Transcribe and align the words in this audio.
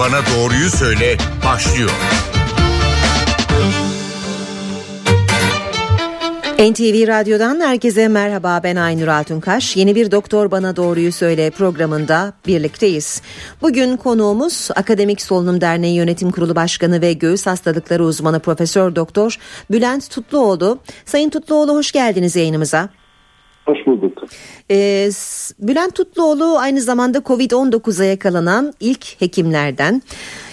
Bana 0.00 0.16
Doğruyu 0.16 0.68
Söyle 0.68 1.16
başlıyor. 1.44 1.90
NTV 6.58 7.08
Radyo'dan 7.08 7.60
herkese 7.60 8.08
merhaba 8.08 8.60
ben 8.64 8.76
Aynur 8.76 9.08
Altunkaş. 9.08 9.76
Yeni 9.76 9.94
bir 9.94 10.10
Doktor 10.10 10.50
Bana 10.50 10.76
Doğruyu 10.76 11.12
Söyle 11.12 11.50
programında 11.50 12.32
birlikteyiz. 12.46 13.22
Bugün 13.62 13.96
konuğumuz 13.96 14.68
Akademik 14.76 15.22
Solunum 15.22 15.60
Derneği 15.60 15.96
Yönetim 15.96 16.30
Kurulu 16.30 16.56
Başkanı 16.56 17.00
ve 17.00 17.12
Göğüs 17.12 17.46
Hastalıkları 17.46 18.04
Uzmanı 18.04 18.40
Profesör 18.40 18.96
Doktor 18.96 19.38
Bülent 19.70 20.10
Tutluoğlu. 20.10 20.78
Sayın 21.04 21.30
Tutluoğlu 21.30 21.74
hoş 21.74 21.92
geldiniz 21.92 22.36
yayınımıza. 22.36 22.88
Hoş 23.66 23.86
bulduk. 23.86 23.99
Ee, 24.70 25.10
Bülent 25.58 25.94
Tutluoğlu 25.94 26.58
aynı 26.58 26.80
zamanda 26.80 27.18
Covid-19'a 27.18 28.04
yakalanan 28.04 28.74
ilk 28.80 29.20
hekimlerden. 29.20 30.02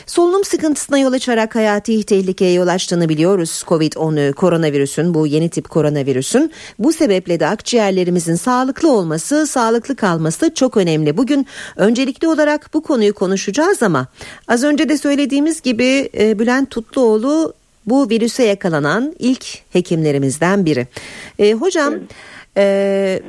Solunum 0.08 0.44
sıkıntısına 0.44 0.98
yol 0.98 1.14
açarak 1.14 1.56
hayati 1.56 2.04
tehlikeye 2.04 2.54
yol 2.54 2.68
açtığını 2.68 3.10
biliyoruz 3.10 3.64
Covid-10 3.68 4.34
koronavirüsün 4.34 5.14
bu 5.14 5.28
yeni 5.28 5.50
tip 5.50 5.70
koronavirüsün. 5.70 6.52
Bu 6.80 6.94
sebeple 6.94 7.40
de 7.40 7.48
akciğerlerimizin 7.48 8.36
sağlıklı 8.36 8.92
olması, 8.92 9.48
sağlıklı 9.48 9.96
kalması 9.96 10.54
çok 10.54 10.78
önemli. 10.78 11.18
Bugün 11.18 11.48
öncelikli 11.76 12.28
olarak 12.28 12.70
bu 12.74 12.84
konuyu 12.84 13.14
konuşacağız 13.14 13.84
ama 13.84 14.08
az 14.48 14.64
önce 14.64 14.90
de 14.90 14.98
söylediğimiz 14.98 15.62
gibi 15.62 16.10
e, 16.18 16.40
Bülent 16.40 16.70
Tutluoğlu 16.72 17.54
bu 17.86 18.10
virüse 18.10 18.44
yakalanan 18.44 19.16
ilk 19.20 19.46
hekimlerimizden 19.70 20.66
biri. 20.66 20.88
E, 21.40 21.54
hocam 21.54 21.94
evet. 22.56 23.24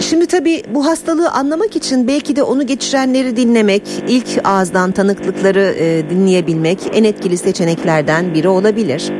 Şimdi 0.00 0.26
tabii 0.26 0.62
bu 0.74 0.86
hastalığı 0.86 1.30
anlamak 1.30 1.76
için 1.76 2.08
belki 2.08 2.36
de 2.36 2.42
onu 2.42 2.66
geçirenleri 2.66 3.36
dinlemek, 3.36 3.82
ilk 4.08 4.26
ağızdan 4.44 4.92
tanıklıkları 4.92 5.74
e, 5.78 6.10
dinleyebilmek 6.10 6.78
en 6.92 7.04
etkili 7.04 7.38
seçeneklerden 7.38 8.34
biri 8.34 8.48
olabilir. 8.48 9.12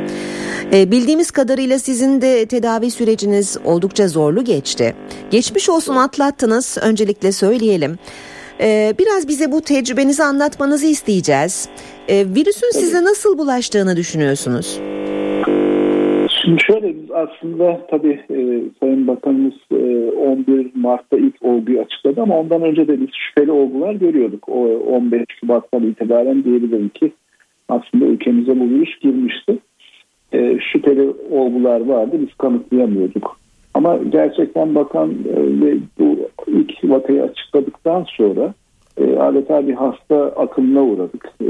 E, 0.73 0.91
bildiğimiz 0.91 1.31
kadarıyla 1.31 1.79
sizin 1.79 2.21
de 2.21 2.45
tedavi 2.45 2.91
süreciniz 2.91 3.57
oldukça 3.65 4.07
zorlu 4.07 4.43
geçti. 4.43 4.95
Geçmiş 5.31 5.69
olsun 5.69 5.95
atlattınız 5.95 6.77
öncelikle 6.81 7.31
söyleyelim. 7.31 7.99
E, 8.59 8.95
biraz 8.99 9.27
bize 9.27 9.51
bu 9.51 9.61
tecrübenizi 9.61 10.23
anlatmanızı 10.23 10.85
isteyeceğiz. 10.85 11.67
E, 12.07 12.25
virüsün 12.35 12.71
size 12.71 13.03
nasıl 13.03 13.37
bulaştığını 13.37 13.97
düşünüyorsunuz? 13.97 14.79
Şimdi 16.41 16.61
şöyle 16.67 16.95
biz 16.95 17.11
aslında 17.11 17.87
tabii 17.89 18.19
e, 18.29 18.61
Sayın 18.79 19.07
Bakanımız 19.07 19.53
e, 19.71 20.11
11 20.11 20.71
Mart'ta 20.75 21.17
ilk 21.17 21.35
olguyu 21.41 21.81
açıkladı 21.81 22.21
ama 22.21 22.39
ondan 22.39 22.61
önce 22.61 22.87
de 22.87 23.01
biz 23.01 23.09
şüpheli 23.13 23.51
olgular 23.51 23.93
görüyorduk. 23.93 24.49
O 24.49 24.67
15 24.67 25.25
Şubat'tan 25.39 25.83
itibaren 25.83 26.43
diyebilirim 26.43 26.89
ki 26.89 27.11
aslında 27.69 28.05
ülkemize 28.05 28.59
bu 28.59 28.69
virüs 28.69 28.99
girmişti. 29.01 29.57
E, 30.33 30.59
şüpheli 30.59 31.13
olgular 31.31 31.81
vardı 31.81 32.17
biz 32.21 32.33
kanıtlayamıyorduk. 32.33 33.37
Ama 33.73 33.97
gerçekten 34.09 34.75
bakan 34.75 35.09
e, 35.11 35.77
bu 35.99 36.17
ilk 36.47 36.71
vakayı 36.83 37.23
açıkladıktan 37.23 38.05
sonra 38.17 38.53
e, 38.97 39.15
adeta 39.17 39.67
bir 39.67 39.73
hasta 39.73 40.25
akımına 40.25 40.83
uğradık. 40.83 41.29
E, 41.41 41.49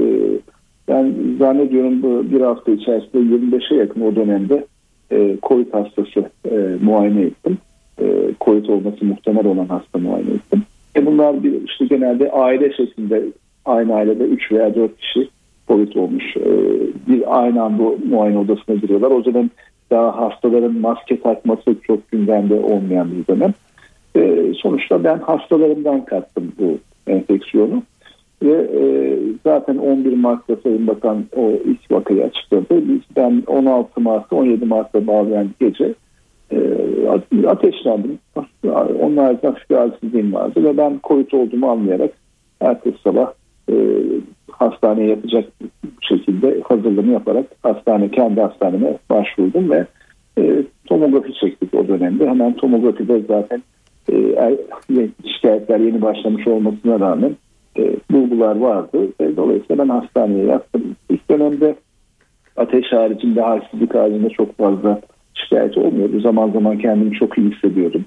ben 0.87 1.13
zannediyorum 1.39 2.03
bu 2.03 2.31
bir 2.31 2.41
hafta 2.41 2.71
içerisinde 2.71 3.17
25'e 3.17 3.77
yakın 3.77 4.01
o 4.01 4.15
dönemde 4.15 4.65
e, 5.11 5.37
COVID 5.43 5.73
hastası 5.73 6.29
e, 6.51 6.55
muayene 6.81 7.21
ettim. 7.21 7.57
E, 8.01 8.05
COVID 8.41 8.65
olması 8.65 9.05
muhtemel 9.05 9.45
olan 9.45 9.65
hasta 9.65 9.99
muayene 9.99 10.29
ettim. 10.29 10.63
E 10.95 11.05
bunlar 11.05 11.43
bir, 11.43 11.61
işte 11.67 11.85
genelde 11.85 12.31
aile 12.31 12.73
şeklinde 12.73 13.23
aynı 13.65 13.95
ailede 13.95 14.23
3 14.23 14.51
veya 14.51 14.75
4 14.75 14.97
kişi 14.97 15.29
COVID 15.67 15.95
olmuş. 15.95 16.37
E, 16.37 16.51
bir 17.07 17.41
aynı 17.41 17.63
anda 17.63 17.83
muayene 18.09 18.37
odasına 18.37 18.75
giriyorlar. 18.75 19.11
O 19.11 19.21
zaman 19.21 19.51
daha 19.91 20.17
hastaların 20.17 20.79
maske 20.79 21.21
takması 21.21 21.75
çok 21.87 22.11
gündemde 22.11 22.55
olmayan 22.55 23.11
bir 23.11 23.35
dönem. 23.35 23.53
E, 24.15 24.53
sonuçta 24.53 25.03
ben 25.03 25.19
hastalarımdan 25.19 26.05
kattım 26.05 26.51
bu 26.59 26.77
enfeksiyonu. 27.07 27.83
Ve 28.43 28.53
e, 28.53 29.17
zaten 29.43 29.77
11 29.77 30.13
Mart'ta 30.13 30.55
Sayın 30.55 30.87
Bakan 30.87 31.25
o 31.35 31.51
ilk 31.51 31.91
vakayı 31.91 32.23
açıkladı. 32.23 32.81
Ben 33.15 33.43
16 33.47 34.01
Mart'ta 34.01 34.35
17 34.35 34.65
Mart'ta 34.65 35.07
bağlayan 35.07 35.49
gece 35.59 35.93
e, 36.51 36.57
ateşlendim. 37.47 38.19
Onlar 39.01 39.35
hafif 39.41 39.69
bir 39.69 39.75
halsizliğim 39.75 40.33
vardı 40.33 40.63
ve 40.63 40.77
ben 40.77 40.99
COVID 41.03 41.31
olduğumu 41.31 41.69
anlayarak 41.69 42.11
ertesi 42.61 42.97
sabah 43.03 43.31
e, 43.71 43.75
hastaneye 44.51 45.09
yatacak 45.09 45.45
şekilde 46.01 46.61
hazırlığını 46.61 47.11
yaparak 47.11 47.45
hastane 47.63 48.11
kendi 48.11 48.41
hastaneme 48.41 48.97
başvurdum 49.09 49.69
ve 49.69 49.85
e, 50.37 50.63
tomografi 50.85 51.33
çektik 51.33 51.73
o 51.73 51.87
dönemde. 51.87 52.29
Hemen 52.29 52.53
tomografide 52.53 53.21
zaten 53.27 53.63
e, 54.11 54.15
er, 54.17 54.53
şikayetler 55.35 55.79
yeni 55.79 56.01
başlamış 56.01 56.47
olmasına 56.47 56.99
rağmen 56.99 57.35
e, 57.77 57.95
bulgular 58.11 58.55
vardı. 58.55 59.07
E, 59.19 59.37
dolayısıyla 59.37 59.83
ben 59.83 59.89
hastaneye 59.89 60.45
yattım. 60.45 60.95
İlk 61.09 61.29
dönemde 61.29 61.75
ateş 62.57 62.91
haricinde 62.91 63.41
halsizlik 63.41 63.95
haricinde 63.95 64.29
çok 64.29 64.57
fazla 64.57 65.01
şikayet 65.33 65.77
olmuyordu. 65.77 66.19
Zaman 66.19 66.51
zaman 66.51 66.77
kendimi 66.77 67.15
çok 67.15 67.37
iyi 67.37 67.51
hissediyordum. 67.51 68.05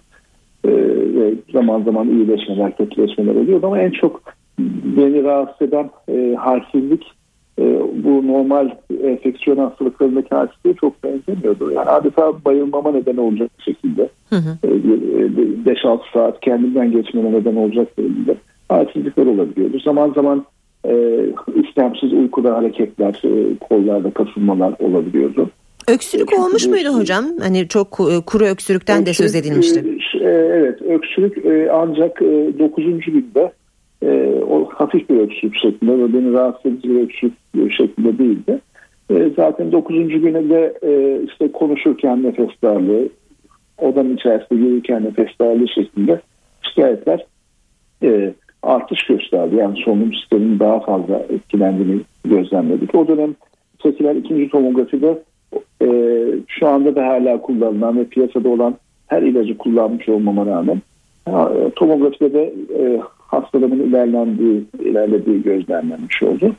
E, 0.65 0.71
ve 1.15 1.35
zaman 1.53 1.83
zaman 1.83 2.09
iyileşmeler, 2.09 2.77
kötüleşmeler 2.77 3.35
oluyordu 3.35 3.67
ama 3.67 3.79
en 3.79 3.91
çok 3.91 4.23
beni 4.97 5.25
rahatsız 5.25 5.69
eden 5.69 5.91
e, 6.09 6.35
halsizlik 6.35 7.13
e, 7.59 7.65
bu 8.05 8.27
normal 8.27 8.71
enfeksiyon 9.05 9.57
hastalıklarındaki 9.57 10.35
halsizliğe 10.35 10.75
çok 10.75 11.05
benzemiyordu. 11.05 11.71
Yani 11.71 11.89
adeta 11.89 12.45
bayılmama 12.45 12.93
neden 12.93 13.17
olacak 13.17 13.51
şekilde. 13.65 14.09
Hı 14.31 14.37
hı. 14.37 14.59
E, 14.65 14.69
5-6 15.71 16.01
saat 16.13 16.41
kendimden 16.41 16.91
geçmeme 16.91 17.33
neden 17.33 17.57
olacak 17.57 17.89
şekilde 17.97 18.37
halsizlikler 18.75 19.27
olabiliyordu. 19.27 19.79
Zaman 19.79 20.13
zaman 20.13 20.45
e, 20.85 21.25
istemsiz 21.65 22.13
uykuda 22.13 22.55
hareketler, 22.55 23.23
e, 23.25 23.59
kollarda 23.61 24.11
kasılmalar 24.11 24.75
olabiliyordu. 24.79 25.51
Öksürük 25.89 26.29
Çünkü 26.29 26.43
olmuş 26.43 26.67
muydu 26.67 26.89
hocam? 26.89 27.25
Hani 27.41 27.69
çok 27.69 27.91
kuru 28.27 28.45
öksürükten 28.45 29.01
öksürük, 29.01 29.07
de 29.07 29.13
söz 29.13 29.35
edilmişti. 29.35 29.99
E, 30.21 30.29
evet, 30.29 30.83
öksürük 30.83 31.47
e, 31.47 31.71
ancak 31.73 32.23
e, 32.23 32.59
9. 32.59 32.85
günde 33.01 33.53
e, 34.03 34.41
o 34.51 34.69
hafif 34.75 35.11
bir 35.11 35.19
öksürük 35.19 35.57
şeklinde 35.57 35.93
ve 35.93 36.13
beni 36.13 36.33
rahatsız 36.33 36.73
edici 36.73 36.89
bir 36.89 37.03
öksürük 37.03 37.73
şeklinde 37.73 38.19
değildi. 38.19 38.61
E, 39.11 39.31
zaten 39.37 39.73
9. 39.73 40.09
güne 40.09 40.49
de 40.51 40.79
e, 40.83 41.21
işte 41.25 41.53
konuşurken 41.53 42.23
nefes 42.23 42.51
darlığı, 42.63 43.09
odanın 43.79 44.17
içerisinde 44.17 44.61
yürürken 44.61 45.05
nefes 45.05 45.39
darlığı 45.41 45.69
şeklinde 45.69 46.21
şikayetler 46.63 47.27
e, 48.03 48.35
artış 48.65 49.07
gösterdi. 49.07 49.57
Yani 49.57 49.83
solunum 49.85 50.15
sisteminin 50.15 50.59
daha 50.59 50.81
fazla 50.81 51.19
etkilendiğini 51.19 52.01
gözlemledik. 52.25 52.95
O 52.95 53.09
dönem 53.09 53.35
çekilen 53.83 54.17
ikinci 54.17 54.49
tomografide 54.49 55.19
e, 55.83 55.89
şu 56.49 56.69
anda 56.69 56.97
da 56.97 57.07
hala 57.07 57.41
kullanılan 57.41 57.99
ve 57.99 58.05
piyasada 58.05 58.49
olan 58.49 58.75
her 59.07 59.23
ilacı 59.23 59.59
kullanmış 59.59 60.09
olmama 60.09 60.47
rağmen 60.47 60.83
e, 61.29 61.71
tomografide 61.77 62.33
de 62.33 62.55
e, 62.79 63.01
hastalığımın 63.19 63.81
ilerlendiği, 63.81 64.65
ilerlediği 64.85 65.43
gözlemlenmiş 65.43 66.23
oldu. 66.23 66.53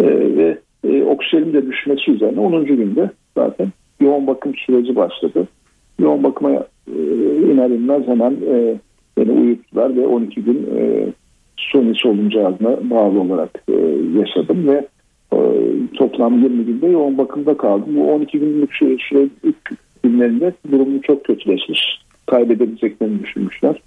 E, 0.00 0.06
ve 0.36 0.58
e, 0.84 1.02
oksijenin 1.02 1.52
de 1.52 1.66
düşmesi 1.66 2.10
üzerine 2.10 2.40
10. 2.40 2.64
günde 2.64 3.10
zaten 3.36 3.68
yoğun 4.00 4.26
bakım 4.26 4.54
süreci 4.54 4.96
başladı. 4.96 5.48
Yoğun 5.98 6.22
bakıma 6.22 6.50
e, 6.50 6.98
iner 7.52 7.70
inmez 7.70 8.06
hemen 8.06 8.32
e, 8.32 8.74
beni 9.18 9.30
uyuttular 9.30 9.96
ve 9.96 10.06
12 10.06 10.42
gün 10.42 10.68
e, 10.76 11.06
suni 11.56 11.94
soluncağına 11.94 12.90
bağlı 12.90 13.20
olarak 13.20 13.62
e, 13.68 13.76
yaşadım 14.18 14.68
ve 14.68 14.86
e, 15.32 15.38
toplam 15.94 16.42
20 16.42 16.64
günde 16.64 16.86
yoğun 16.86 17.18
bakımda 17.18 17.56
kaldım. 17.56 17.96
Bu 17.96 18.12
12 18.12 18.38
günlük 18.38 18.74
süre, 18.74 18.96
süre 19.08 19.28
ilk 19.42 19.70
günlerinde 20.02 20.52
durumu 20.72 21.02
çok 21.02 21.24
kötüleşmiş. 21.24 21.80
Kaybedebileceklerini 22.26 23.22
düşünmüşler. 23.22 23.82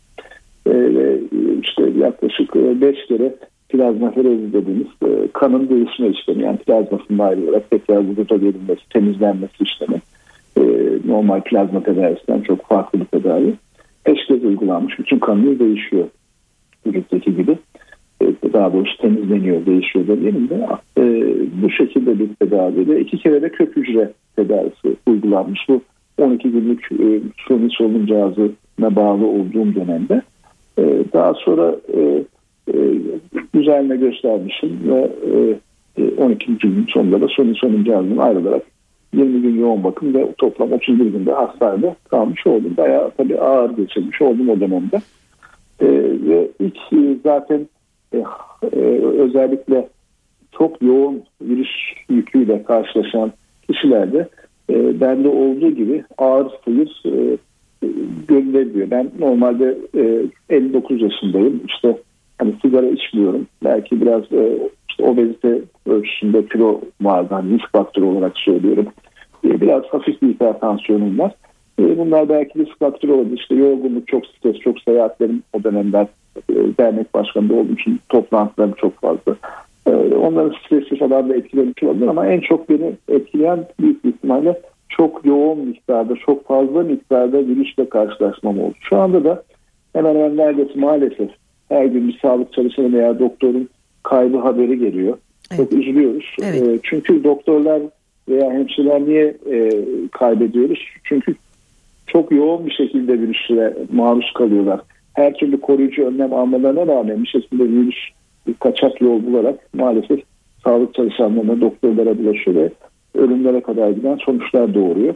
E, 0.66 0.72
ve 0.72 1.20
işte 1.62 1.84
yaklaşık 2.00 2.56
5 2.56 2.98
e, 2.98 3.08
kere 3.08 3.36
plazmaferezi 3.70 4.54
dediğimiz 4.54 4.88
e, 5.06 5.28
kanın 5.34 5.70
değişme 5.70 6.08
işlemi 6.08 6.44
yani 6.44 6.58
plazmasının 6.58 7.20
ayrılarak 7.20 7.70
tekrar 7.70 8.10
vücuda 8.10 8.36
verilmesi, 8.36 8.90
temizlenmesi 8.90 9.64
işlemi 9.64 10.02
e, 10.58 10.62
normal 11.08 11.42
plazma 11.42 11.84
tedavisinden 11.84 12.42
çok 12.42 12.66
farklı 12.66 13.00
bir 13.00 13.06
tedavi. 13.06 13.54
Beş 14.08 14.26
kez 14.28 14.44
uygulanmış. 14.44 15.00
Bütün 15.00 15.20
kanını 15.20 15.60
değişiyor 15.60 16.06
vücuttaki 16.88 17.36
gibi 17.36 17.58
e, 18.22 18.26
daha 18.54 18.74
doğrusu 18.74 18.98
temizleniyor, 18.98 19.66
değişiyor 19.66 20.08
demeyelim 20.08 20.50
de 20.50 20.68
e, 20.98 21.04
bu 21.64 21.70
şekilde 21.70 22.20
bir 22.20 22.28
tedavide 22.36 23.00
iki 23.00 23.18
kere 23.18 23.42
de 23.42 23.50
kök 23.50 23.76
hücre 23.76 24.12
tedavisi 24.36 24.96
uygulanmış. 25.08 25.60
Bu 25.70 25.82
12 26.22 26.52
günlük 26.52 26.92
e, 26.92 27.22
suni 27.48 27.70
solunum 27.70 28.06
cihazına 28.06 28.96
bağlı 28.96 29.26
olduğum 29.26 29.76
dönemde. 29.76 30.22
E, 30.80 30.84
daha 31.14 31.34
sonra 31.34 31.76
e, 31.94 32.24
e, 32.74 33.96
göstermişim 33.96 34.80
ve 34.86 35.12
e, 35.98 36.22
12. 36.24 36.58
gün 36.58 36.86
sonunda 36.90 37.22
da 37.22 37.28
son 37.28 37.54
sonuncu 37.54 37.92
yazdım 37.92 38.20
ayrılarak 38.20 38.64
20 39.14 39.42
gün 39.42 39.60
yoğun 39.60 39.84
bakım 39.84 40.14
ve 40.14 40.34
toplam 40.38 40.72
31 40.72 41.06
günde 41.06 41.32
hastanede 41.32 41.96
kalmış 42.10 42.48
oldum. 42.48 42.74
Bayağı 42.78 43.12
tabii 43.18 43.40
ağır 43.40 43.70
geçirmiş 43.70 44.22
oldum 44.22 44.50
o 44.50 44.60
dönemde. 44.60 45.02
E, 45.82 45.88
ve 46.28 46.48
ilk 46.60 46.78
zaten 47.24 47.68
e, 48.14 48.18
e, 48.74 48.80
özellikle 49.02 49.88
çok 50.52 50.82
yoğun 50.82 51.24
virüs 51.42 51.70
yüküyle 52.10 52.64
karşılaşan 52.64 53.32
kişilerde 53.68 54.28
e, 54.70 55.02
bende 55.02 55.28
olduğu 55.28 55.72
gibi 55.72 56.04
ağır 56.18 56.52
sıyır 56.66 57.04
e, 57.06 57.38
görülebiliyor. 58.28 58.92
Ben 58.92 59.12
normalde 59.20 59.78
e, 60.50 60.56
59 60.56 61.02
yaşındayım. 61.02 61.62
İşte 61.68 61.98
hani 62.38 62.54
sigara 62.62 62.88
içmiyorum. 62.88 63.48
Belki 63.64 64.02
biraz 64.02 64.32
e, 64.32 64.70
işte 64.90 65.04
obezite 65.04 65.62
ölçüsünde 65.86 66.46
kilo 66.46 66.82
vardı. 67.02 67.28
Hani 67.30 67.54
risk 67.54 67.72
faktörü 67.72 68.06
olarak 68.06 68.38
söylüyorum. 68.38 68.88
E, 69.46 69.62
biraz 69.62 69.84
hafif 69.84 70.22
bir 70.22 70.28
hipertansiyonum 70.28 71.20
var. 71.20 71.36
E, 71.80 71.98
bunlar 71.98 72.30
belki 72.30 72.60
risk 72.60 72.80
faktörü 72.80 73.12
olabilir. 73.12 73.38
İşte 73.38 73.56
yorgunluk, 73.56 74.08
çok 74.08 74.26
stres, 74.26 74.60
çok 74.60 74.80
seyahatlerim 74.80 75.44
o 75.54 75.64
dönemler 75.64 76.08
e, 76.50 76.54
dernek 76.80 77.14
başkanında 77.14 77.54
olduğum 77.54 77.74
için 77.74 78.00
toplantılarım 78.10 78.74
çok 78.74 79.02
fazla. 79.02 79.36
E, 79.88 79.92
onların 80.16 80.56
stresi 80.66 80.96
falan 80.96 81.30
da 81.30 81.36
etkilemiş 81.36 81.84
olabilir 81.84 82.08
ama 82.08 82.28
en 82.28 82.40
çok 82.40 82.70
beni 82.70 82.94
etkileyen 83.10 83.66
büyük 83.80 84.04
bir 84.04 84.10
ihtimalle 84.10 84.62
çok 84.90 85.26
yoğun 85.26 85.60
miktarda, 85.60 86.16
çok 86.16 86.48
fazla 86.48 86.84
miktarda 86.84 87.38
virüsle 87.38 87.90
karşılaşmam 87.90 88.60
oldu. 88.60 88.76
Şu 88.80 88.98
anda 88.98 89.24
da 89.24 89.44
hemen 89.94 90.16
hemen 90.16 90.38
neredeyse 90.38 90.80
maalesef 90.80 91.30
her 91.70 91.86
gün 91.86 92.08
bir 92.08 92.20
sağlık 92.22 92.54
çalışanı 92.54 92.94
veya 92.94 93.20
doktorun 93.20 93.70
kaybı 94.04 94.38
haberi 94.38 94.80
geliyor. 94.80 95.18
Evet. 95.52 95.58
Çok 95.58 95.80
üzülüyoruz. 95.80 96.36
Evet. 96.44 96.68
E, 96.68 96.80
çünkü 96.84 97.24
doktorlar 97.24 97.82
veya 98.30 98.52
hemşireler 98.52 99.02
niye 99.02 99.38
e, 99.52 99.72
kaybediyoruz? 100.12 100.80
Çünkü 101.04 101.36
çok 102.08 102.32
yoğun 102.32 102.66
bir 102.66 102.72
şekilde 102.72 103.20
virüsle 103.20 103.78
maruz 103.94 104.32
kalıyorlar. 104.36 104.80
Her 105.14 105.34
türlü 105.34 105.62
koruyucu 105.62 106.06
önlem 106.06 106.34
almalarına 106.34 106.88
rağmen 106.88 107.24
bir 107.24 107.28
şekilde 107.28 107.64
virüs 107.64 107.98
bir 108.48 108.54
kaçak 108.54 109.02
yol 109.02 109.26
bularak 109.26 109.74
maalesef 109.74 110.20
sağlık 110.64 110.94
çalışanlarına, 110.94 111.62
doktorlara 111.62 112.18
bulaşıyor 112.18 112.56
ve 112.58 112.72
ölümlere 113.16 113.62
kadar 113.62 113.90
giden 113.90 114.18
sonuçlar 114.26 114.74
doğuruyor. 114.74 115.14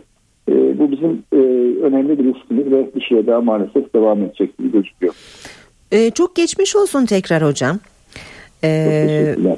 E, 0.49 0.79
bu 0.79 0.91
bizim 0.91 1.23
e, 1.33 1.37
önemli 1.81 2.19
bir 2.19 2.33
riskimiz 2.33 2.71
ve 2.71 2.95
bir 2.95 3.01
süre 3.01 3.27
daha 3.27 3.41
maalesef 3.41 3.93
devam 3.93 4.23
edecek 4.23 4.57
gibi 4.57 4.71
gözüküyor. 4.71 5.13
E, 5.91 6.11
çok 6.11 6.35
geçmiş 6.35 6.75
olsun 6.75 7.05
tekrar 7.05 7.45
hocam. 7.45 7.79
E, 8.63 9.35
çok 9.35 9.57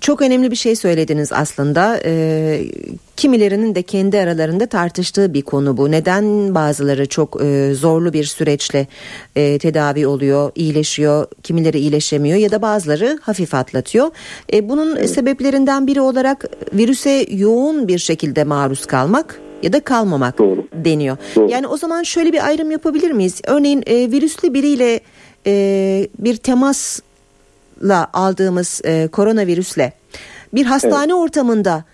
çok 0.00 0.22
önemli 0.22 0.50
bir 0.50 0.56
şey 0.56 0.76
söylediniz 0.76 1.32
aslında. 1.32 2.00
E, 2.04 2.64
kimilerinin 3.16 3.74
de 3.74 3.82
kendi 3.82 4.18
aralarında 4.18 4.66
tartıştığı 4.66 5.34
bir 5.34 5.42
konu 5.42 5.76
bu. 5.76 5.90
Neden 5.90 6.54
bazıları 6.54 7.06
çok 7.06 7.42
e, 7.42 7.74
zorlu 7.74 8.12
bir 8.12 8.24
süreçle 8.24 8.86
e, 9.36 9.58
tedavi 9.58 10.06
oluyor, 10.06 10.52
iyileşiyor, 10.54 11.26
kimileri 11.42 11.78
iyileşemiyor 11.78 12.38
ya 12.38 12.50
da 12.50 12.62
bazıları 12.62 13.18
hafif 13.22 13.54
atlatıyor. 13.54 14.10
E, 14.52 14.68
bunun 14.68 14.96
evet. 14.96 15.10
sebeplerinden 15.10 15.86
biri 15.86 16.00
olarak 16.00 16.44
virüse 16.72 17.26
yoğun 17.30 17.88
bir 17.88 17.98
şekilde 17.98 18.44
maruz 18.44 18.86
kalmak 18.86 19.40
ya 19.62 19.72
da 19.72 19.80
kalmamak 19.80 20.38
Doğru. 20.38 20.66
deniyor. 20.72 21.16
Doğru. 21.36 21.50
Yani 21.50 21.66
o 21.66 21.76
zaman 21.76 22.02
şöyle 22.02 22.32
bir 22.32 22.46
ayrım 22.46 22.70
yapabilir 22.70 23.10
miyiz? 23.10 23.40
Örneğin 23.46 23.82
e, 23.86 24.10
virüslü 24.10 24.54
biriyle 24.54 25.00
e, 25.46 26.08
bir 26.18 26.36
temas 26.36 27.00
la 27.82 28.06
aldığımız 28.12 28.82
e, 28.84 29.08
koronavirüsle 29.08 29.92
bir 30.54 30.64
hastane 30.64 31.12
evet. 31.12 31.22
ortamında 31.22 31.84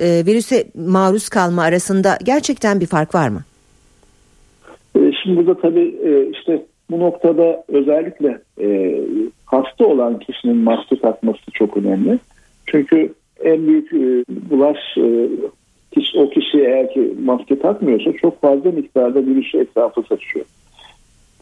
e, 0.00 0.26
virüse 0.26 0.64
maruz 0.74 1.28
kalma 1.28 1.62
arasında 1.62 2.18
gerçekten 2.24 2.80
bir 2.80 2.86
fark 2.86 3.14
var 3.14 3.28
mı? 3.28 3.40
E, 4.96 5.00
şimdi 5.22 5.36
burada 5.36 5.60
tabii 5.60 5.96
e, 6.04 6.30
işte 6.30 6.66
bu 6.90 7.00
noktada 7.00 7.64
özellikle 7.68 8.38
e, 8.60 9.00
hasta 9.44 9.86
olan 9.86 10.18
kişinin 10.18 10.56
maske 10.56 10.98
takması 11.00 11.50
çok 11.54 11.76
önemli. 11.76 12.18
Çünkü 12.66 13.14
en 13.44 13.66
büyük 13.66 13.92
e, 13.92 14.24
bulaş 14.50 14.78
e, 14.98 15.28
kişi, 15.94 16.18
o 16.18 16.30
kişi 16.30 16.58
eğer 16.58 16.92
ki 16.92 17.14
maske 17.24 17.58
takmıyorsa 17.58 18.12
çok 18.12 18.40
fazla 18.40 18.70
miktarda 18.70 19.26
virüsü 19.26 19.58
etrafa 19.58 20.02
saçıyor. 20.02 20.44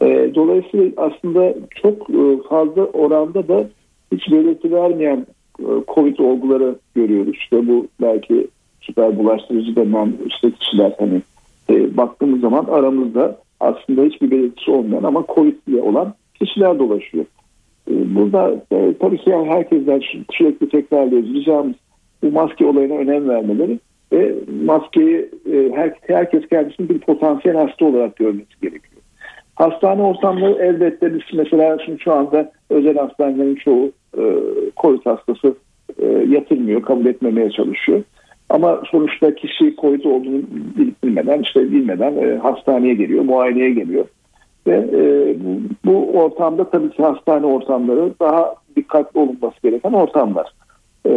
E, 0.01 0.35
dolayısıyla 0.35 0.91
aslında 0.97 1.53
çok 1.81 2.09
e, 2.09 2.47
fazla 2.49 2.85
oranda 2.85 3.47
da 3.47 3.67
hiç 4.11 4.31
belirti 4.31 4.71
vermeyen 4.71 5.25
e, 5.59 5.65
COVID 5.95 6.19
olguları 6.19 6.75
görüyoruz. 6.95 7.35
İşte 7.35 7.67
bu 7.67 7.87
belki 8.01 8.47
süper 8.81 9.17
bulaştırıcı 9.17 9.75
denen 9.75 10.13
işte 10.27 10.51
kişiler 10.51 10.95
hani 10.99 11.21
e, 11.69 11.97
baktığımız 11.97 12.41
zaman 12.41 12.65
aramızda 12.65 13.37
aslında 13.59 14.03
hiçbir 14.03 14.31
belirtisi 14.31 14.71
olmayan 14.71 15.03
ama 15.03 15.25
COVID 15.35 15.55
ile 15.67 15.81
olan 15.81 16.13
kişiler 16.39 16.79
dolaşıyor. 16.79 17.25
E, 17.91 18.15
burada 18.15 18.65
e, 18.71 18.93
tabii 18.99 19.17
ki 19.17 19.29
yani 19.29 19.49
herkesten 19.49 20.01
sürekli 20.31 20.69
tekrarlıyoruz. 20.69 21.33
Ricamız 21.33 21.75
bu 22.23 22.31
maske 22.31 22.65
olayına 22.65 22.93
önem 22.93 23.29
vermeleri 23.29 23.79
ve 24.11 24.35
maskeyi 24.65 25.29
e, 25.53 25.71
her, 25.75 25.93
herkes 26.07 26.47
kendisini 26.47 26.89
bir 26.89 26.99
potansiyel 26.99 27.57
hasta 27.57 27.85
olarak 27.85 28.15
görmesi 28.15 28.61
gerekiyor. 28.61 29.01
Hastane 29.55 30.01
ortamları 30.01 30.65
elbette 30.65 31.13
biz 31.13 31.21
mesela 31.33 31.77
şimdi 31.85 31.99
şu 31.99 32.13
anda 32.13 32.51
özel 32.69 32.97
hastanelerin 32.97 33.55
çoğu 33.55 33.91
e, 34.17 34.23
COVID 34.81 35.05
hastası 35.05 35.55
e, 35.99 36.07
yatırmıyor, 36.07 36.81
kabul 36.81 37.05
etmemeye 37.05 37.49
çalışıyor. 37.49 38.03
Ama 38.49 38.81
sonuçta 38.91 39.35
kişi 39.35 39.75
COVID 39.81 40.03
olduğunu 40.03 40.41
bilmeden, 41.03 41.41
işte 41.41 41.71
bilmeden 41.71 42.15
e, 42.15 42.37
hastaneye 42.37 42.93
geliyor, 42.93 43.23
muayeneye 43.23 43.71
geliyor. 43.71 44.05
Ve 44.67 44.75
e, 44.93 45.35
bu, 45.85 46.19
ortamda 46.19 46.69
tabii 46.69 46.89
ki 46.89 47.03
hastane 47.03 47.45
ortamları 47.45 48.13
daha 48.19 48.55
dikkatli 48.75 49.19
olunması 49.19 49.61
gereken 49.63 49.93
ortamlar. 49.93 50.53
E, 51.05 51.11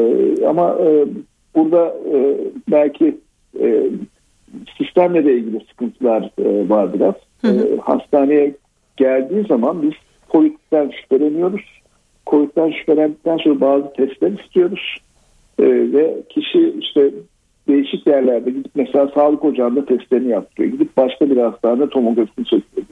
ama 0.47 0.77
e, 0.81 1.07
burada 1.55 1.95
e, 2.15 2.39
belki 2.71 3.17
e, 3.61 3.83
sistemle 4.79 5.25
de 5.25 5.35
ilgili 5.35 5.65
sıkıntılar 5.71 6.31
e, 6.39 6.69
var 6.69 6.95
biraz. 6.95 7.15
Hı 7.41 7.49
hı. 7.49 7.75
E, 7.75 7.77
hastaneye 7.77 8.55
geldiği 8.97 9.47
zaman 9.47 9.83
biz 9.83 9.93
COVID'den 10.33 10.91
şüpheleniyoruz. 10.91 11.84
COVID'den 12.35 12.71
şüphelendikten 12.71 13.37
sonra 13.37 13.61
bazı 13.61 13.93
testler 13.93 14.31
istiyoruz. 14.31 14.97
E, 15.59 15.65
ve 15.67 16.23
kişi 16.29 16.75
işte 16.81 17.11
değişik 17.69 18.07
yerlerde 18.07 18.51
gidip 18.51 18.71
mesela 18.75 19.09
sağlık 19.15 19.45
ocağında 19.45 19.85
testlerini 19.85 20.31
yaptırıyor. 20.31 20.73
Gidip 20.73 20.97
başka 20.97 21.31
bir 21.31 21.37
hastanede 21.37 21.89
tomografisini 21.89 22.45
çekiyor. 22.45 22.87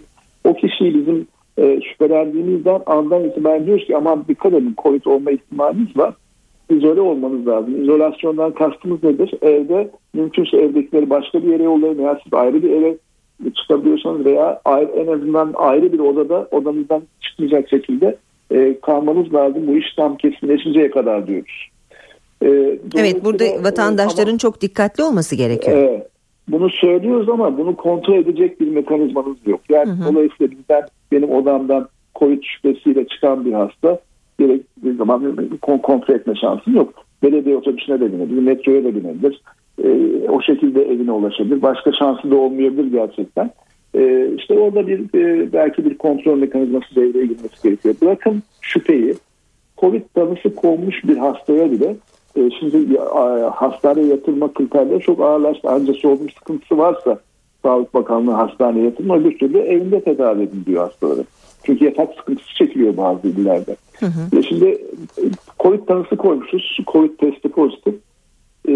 O 0.44 0.54
kişiyi 0.54 0.94
bizim 0.94 1.26
e, 1.58 1.80
şüphelendiğimizden 1.80 2.80
andan 2.86 3.24
itibaren 3.24 3.66
diyoruz 3.66 3.86
ki 3.86 3.96
aman 3.96 4.24
dikkat 4.28 4.52
edin 4.52 4.74
COVID 4.82 5.04
olma 5.04 5.30
ihtimaliniz 5.30 5.96
var. 5.96 6.14
İzole 6.70 7.00
olmanız 7.00 7.46
lazım. 7.46 7.82
İzolasyondan 7.82 8.52
kastımız 8.52 9.02
nedir? 9.04 9.34
Evde 9.42 9.90
mümkünse 10.14 10.56
evdekileri 10.56 11.10
başka 11.10 11.42
bir 11.42 11.48
yere 11.48 11.62
yollayın 11.62 11.98
veya 11.98 12.20
siz 12.24 12.34
ayrı 12.34 12.62
bir 12.62 12.70
eve 12.70 12.96
çıkabiliyorsanız 13.54 14.24
veya 14.24 14.60
ayrı, 14.64 14.90
en 14.90 15.06
azından 15.06 15.52
ayrı 15.56 15.92
bir 15.92 15.98
odada 15.98 16.48
odanızdan 16.50 17.02
çıkmayacak 17.20 17.68
şekilde 17.68 18.16
e, 18.54 18.80
kalmanız 18.80 19.34
lazım. 19.34 19.66
Bu 19.66 19.76
iş 19.76 19.94
tam 19.96 20.16
kesinleşinceye 20.16 20.90
kadar 20.90 21.26
diyoruz. 21.26 21.68
E, 22.42 22.48
evet 22.96 23.24
burada 23.24 23.44
vatandaşların 23.64 24.30
ama, 24.30 24.38
çok 24.38 24.60
dikkatli 24.60 25.04
olması 25.04 25.36
gerekiyor. 25.36 25.78
Evet. 25.78 26.08
Bunu 26.48 26.70
söylüyoruz 26.70 27.28
ama 27.28 27.58
bunu 27.58 27.76
kontrol 27.76 28.14
edecek 28.14 28.60
bir 28.60 28.68
mekanizmanız 28.68 29.36
yok. 29.46 29.60
Yani 29.68 29.90
hı 29.90 29.92
hı. 29.92 30.12
dolayısıyla 30.12 30.50
bizden 30.50 30.82
benim 31.12 31.30
odamdan 31.30 31.88
COVID 32.18 32.42
şüphesiyle 32.42 33.06
çıkan 33.06 33.44
bir 33.44 33.52
hasta 33.52 33.98
gerektiği 34.38 34.94
zaman 34.94 35.48
kontrol 35.62 36.14
etme 36.14 36.34
şansım 36.34 36.76
yok. 36.76 36.94
Belediye 37.22 37.56
otobüsüne 37.56 38.00
de 38.00 38.12
binebilir, 38.12 38.42
metroya 38.42 38.84
da 38.84 38.94
binebilir. 38.94 39.40
E, 39.84 39.88
o 40.28 40.42
şekilde 40.42 40.82
evine 40.82 41.12
ulaşabilir. 41.12 41.62
Başka 41.62 41.92
şansı 41.92 42.30
da 42.30 42.36
olmayabilir 42.36 42.92
gerçekten. 42.92 43.50
E, 43.94 44.28
işte 44.36 44.58
orada 44.58 44.86
bir 44.86 45.00
e, 45.14 45.52
belki 45.52 45.84
bir 45.84 45.98
kontrol 45.98 46.36
mekanizması 46.36 46.94
devreye 46.96 47.26
girmesi 47.26 47.62
gerekiyor. 47.62 47.94
Bırakın 48.02 48.42
şüpheyi, 48.60 49.14
COVID 49.78 50.02
tanısı 50.14 50.54
konmuş 50.54 51.04
bir 51.04 51.16
hastaya 51.16 51.70
bile 51.70 51.96
e, 52.36 52.50
şimdi 52.60 52.98
hastaneye 53.54 54.06
yatırma 54.06 54.52
kriterleri 54.52 55.00
çok 55.00 55.20
ağırlaştı. 55.20 55.68
Ancak 55.70 55.96
solunum 55.96 56.30
sıkıntısı 56.30 56.78
varsa 56.78 57.18
Sağlık 57.62 57.94
Bakanlığı 57.94 58.32
hastaneye 58.32 58.84
yatırma 58.84 59.18
öbür 59.18 59.38
türlü 59.38 59.58
evinde 59.58 60.00
tedavi 60.00 60.42
edin 60.42 60.64
diyor 60.66 60.82
hastaları. 60.84 61.24
Çünkü 61.64 61.84
yatak 61.84 62.14
sıkıntısı 62.14 62.54
çekiliyor 62.54 62.96
bazı 62.96 63.28
illerde. 63.28 63.76
Hı 64.00 64.06
hı. 64.06 64.38
E, 64.38 64.42
şimdi 64.42 64.84
COVID 65.60 65.86
tanısı 65.86 66.16
koymuşuz. 66.16 66.78
COVID 66.92 67.18
testi 67.18 67.48
pozitif. 67.48 67.94
E, 68.68 68.72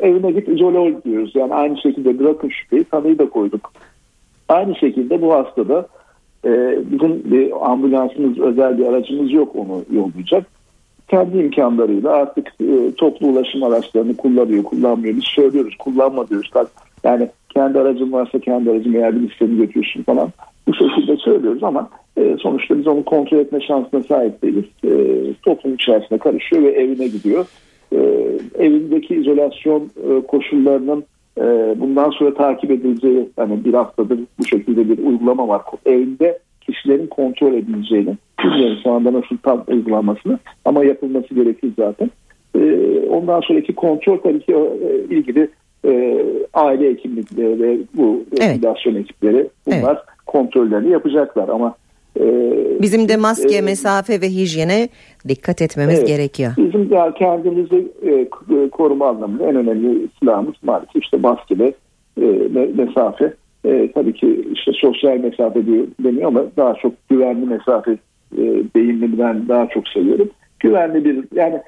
evine 0.00 0.30
git 0.30 0.48
izole 0.48 0.78
ol 0.78 0.92
diyoruz. 1.04 1.32
Yani 1.34 1.54
aynı 1.54 1.78
şekilde 1.78 2.18
bırakın 2.18 2.48
şüpheyi 2.48 2.84
tanıyı 2.84 3.18
da 3.18 3.28
koyduk. 3.28 3.72
Aynı 4.48 4.76
şekilde 4.76 5.22
bu 5.22 5.34
hastada 5.34 5.86
e, 6.44 6.78
bizim 6.90 7.22
bir 7.24 7.70
ambulansımız, 7.70 8.38
özel 8.38 8.78
bir 8.78 8.86
aracımız 8.86 9.32
yok 9.32 9.56
onu 9.56 9.82
yollayacak. 9.92 10.46
kendi 11.08 11.38
imkanlarıyla 11.38 12.10
artık 12.10 12.48
e, 12.60 12.92
toplu 12.96 13.26
ulaşım 13.26 13.62
araçlarını 13.62 14.16
kullanıyor, 14.16 14.64
kullanmıyor. 14.64 15.16
Biz 15.16 15.24
söylüyoruz, 15.24 15.76
kullanma 15.78 16.28
diyoruz. 16.28 16.50
Yani 17.04 17.28
kendi 17.48 17.78
aracın 17.78 18.12
varsa 18.12 18.38
kendi 18.38 18.70
aracın 18.70 18.94
veya 18.94 19.16
bir 19.16 19.20
listeni 19.20 19.56
götürsün 19.56 20.02
falan. 20.02 20.28
Bu 20.68 20.74
şekilde 20.74 21.16
söylüyoruz 21.16 21.64
ama 21.64 21.88
e, 22.16 22.36
sonuçta 22.40 22.78
biz 22.78 22.86
onu 22.86 23.04
kontrol 23.04 23.38
etme 23.38 23.60
şansına 23.60 24.02
sahip 24.02 24.42
değiliz. 24.42 24.64
E, 24.84 24.90
toplum 25.42 25.74
içerisinde 25.74 26.18
karışıyor 26.18 26.62
ve 26.62 26.70
evine 26.70 27.06
gidiyor. 27.06 27.46
E, 27.92 27.98
evindeki 28.58 29.14
izolasyon 29.14 29.82
e, 29.82 30.26
koşullarının 30.26 31.04
bundan 31.76 32.10
sonra 32.10 32.34
takip 32.34 32.70
edileceği 32.70 33.28
yani 33.38 33.64
bir 33.64 33.74
haftadır 33.74 34.18
bu 34.38 34.44
şekilde 34.44 34.88
bir 34.88 34.98
uygulama 34.98 35.48
var. 35.48 35.62
Evinde 35.86 36.38
kişilerin 36.60 37.06
kontrol 37.06 37.54
edileceğini 37.54 38.16
bilmiyorum 38.44 38.78
şu 38.82 38.92
anda 38.92 39.12
nasıl 39.12 39.36
tam 39.42 39.64
uygulanmasını 39.68 40.38
ama 40.64 40.84
yapılması 40.84 41.34
gerekir 41.34 41.70
zaten. 41.78 42.10
E, 42.54 42.60
ondan 43.10 43.40
sonraki 43.40 43.74
kontrol 43.74 44.18
tabii 44.18 44.40
ki 44.40 44.52
e, 44.54 45.14
ilgili 45.14 45.48
e, 45.84 46.22
aile 46.54 46.88
hekimlikleri 46.90 47.62
ve 47.62 47.78
bu 47.96 48.24
evet. 48.40 48.64
ekipleri 48.96 49.48
bunlar 49.66 49.94
evet. 49.94 50.04
kontrollerini 50.26 50.90
yapacaklar 50.90 51.48
ama 51.48 51.74
bizim 52.82 53.08
de 53.08 53.16
maske, 53.16 53.56
e, 53.56 53.60
mesafe 53.60 54.20
ve 54.20 54.26
hijyene 54.26 54.88
dikkat 55.28 55.62
etmemiz 55.62 55.98
evet, 55.98 56.08
gerekiyor. 56.08 56.52
Bizim 56.56 56.90
de 56.90 57.12
kendimizi 57.18 57.88
e, 58.02 58.28
koruma 58.68 59.08
anlamında 59.08 59.44
en 59.44 59.56
önemli 59.56 60.08
silahımız 60.18 60.54
maalesef 60.62 61.02
işte 61.02 61.16
maske 61.16 61.58
ve 61.58 61.72
e, 62.20 62.48
mesafe. 62.74 63.34
E, 63.64 63.92
tabii 63.92 64.12
ki 64.12 64.48
işte 64.52 64.72
sosyal 64.74 65.16
mesafe 65.16 65.66
diyor, 65.66 65.86
deniyor 66.04 66.28
ama 66.28 66.42
daha 66.56 66.74
çok 66.74 67.08
güvenli 67.08 67.46
mesafe 67.46 67.90
e, 68.38 68.42
deyimini 68.76 69.18
ben 69.18 69.48
daha 69.48 69.68
çok 69.68 69.88
seviyorum. 69.88 70.30
Güvenli 70.60 71.04
bir 71.04 71.24
yani 71.34 71.60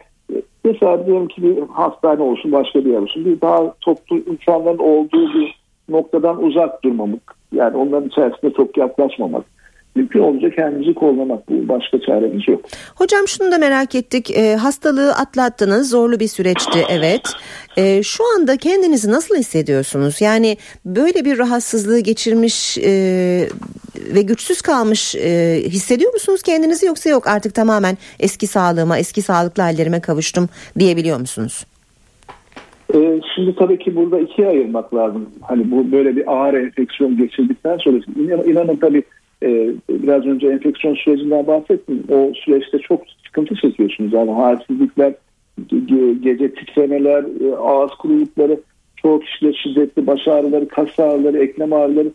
Mesela 0.64 1.06
diyelim 1.06 1.28
ki 1.28 1.42
bir 1.42 1.58
hastane 1.72 2.22
olsun 2.22 2.52
başka 2.52 2.84
bir 2.84 2.90
yer 2.90 2.98
olsun. 2.98 3.24
Bir 3.24 3.40
daha 3.40 3.74
toplu 3.80 4.18
insanların 4.18 4.78
olduğu 4.78 5.34
bir 5.34 5.60
noktadan 5.88 6.44
uzak 6.44 6.84
durmamak. 6.84 7.34
Yani 7.52 7.76
onların 7.76 8.08
içerisinde 8.08 8.52
çok 8.52 8.76
yaklaşmamak 8.76 9.44
mümkün 9.94 10.20
olunca 10.20 10.50
kendimizi 10.50 10.94
kollamak 10.94 11.48
bu 11.48 11.68
başka 11.68 12.00
çaremiz 12.00 12.48
yok. 12.48 12.60
Hocam 12.94 13.28
şunu 13.28 13.52
da 13.52 13.58
merak 13.58 13.94
ettik 13.94 14.30
e, 14.30 14.56
hastalığı 14.56 15.12
atlattınız 15.12 15.90
zorlu 15.90 16.20
bir 16.20 16.28
süreçti 16.28 16.78
evet 16.90 17.22
e, 17.76 18.02
şu 18.02 18.24
anda 18.36 18.56
kendinizi 18.56 19.12
nasıl 19.12 19.36
hissediyorsunuz 19.36 20.20
yani 20.20 20.56
böyle 20.84 21.24
bir 21.24 21.38
rahatsızlığı 21.38 22.00
geçirmiş 22.00 22.78
e, 22.78 22.92
ve 24.14 24.22
güçsüz 24.22 24.62
kalmış 24.62 25.14
e, 25.14 25.60
hissediyor 25.64 26.12
musunuz 26.12 26.42
kendinizi 26.42 26.86
yoksa 26.86 27.10
yok 27.10 27.26
artık 27.26 27.54
tamamen 27.54 27.96
eski 28.20 28.46
sağlığıma 28.46 28.98
eski 28.98 29.22
sağlıklı 29.22 29.62
hallerime 29.62 30.00
kavuştum 30.00 30.48
diyebiliyor 30.78 31.20
musunuz? 31.20 31.66
E, 32.94 33.20
şimdi 33.34 33.54
tabii 33.54 33.78
ki 33.78 33.96
burada 33.96 34.18
ikiye 34.18 34.48
ayırmak 34.48 34.94
lazım. 34.94 35.30
Hani 35.40 35.70
bu 35.70 35.92
böyle 35.92 36.16
bir 36.16 36.32
ağır 36.32 36.54
enfeksiyon 36.54 37.16
geçirdikten 37.16 37.76
sonra 37.76 37.96
inan, 38.16 38.48
inanın 38.48 38.76
tabii 38.76 39.02
e, 39.42 39.72
biraz 39.90 40.26
önce 40.26 40.48
enfeksiyon 40.48 40.94
sürecinden 40.94 41.46
bahsettim. 41.46 42.04
O 42.10 42.32
süreçte 42.34 42.78
çok 42.78 43.02
sıkıntı 43.26 43.54
çekiyorsunuz. 43.54 44.12
Yani 44.12 44.30
halsizlikler, 44.30 45.14
gece 46.22 46.54
titremeler, 46.54 47.24
e, 47.44 47.56
ağız 47.56 47.90
kurulukları, 47.90 48.60
çoğu 48.96 49.20
kişide 49.20 49.52
şiddetli 49.52 50.06
baş 50.06 50.28
ağrıları, 50.28 50.68
kas 50.68 50.98
ağrıları, 50.98 51.38
eklem 51.38 51.72
ağrıları. 51.72 52.08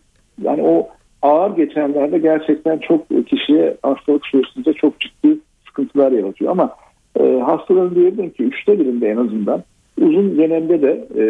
Yani 0.44 0.62
o 0.62 0.88
ağır 1.22 1.56
geçenlerde 1.56 2.18
gerçekten 2.18 2.78
çok 2.78 3.28
kişiye 3.28 3.78
hastalık 3.84 4.26
süresince 4.26 4.74
çok 4.74 5.00
ciddi 5.00 5.38
sıkıntılar 5.68 6.12
yaratıyor. 6.12 6.52
Ama 6.52 6.76
e, 7.20 7.40
hastaların 7.40 7.96
diyebilirim 7.96 8.30
ki 8.30 8.44
üçte 8.44 8.80
birinde 8.80 9.10
en 9.10 9.18
azından 9.18 9.64
uzun 10.02 10.38
dönemde 10.38 10.82
de 10.82 11.08
e, 11.16 11.24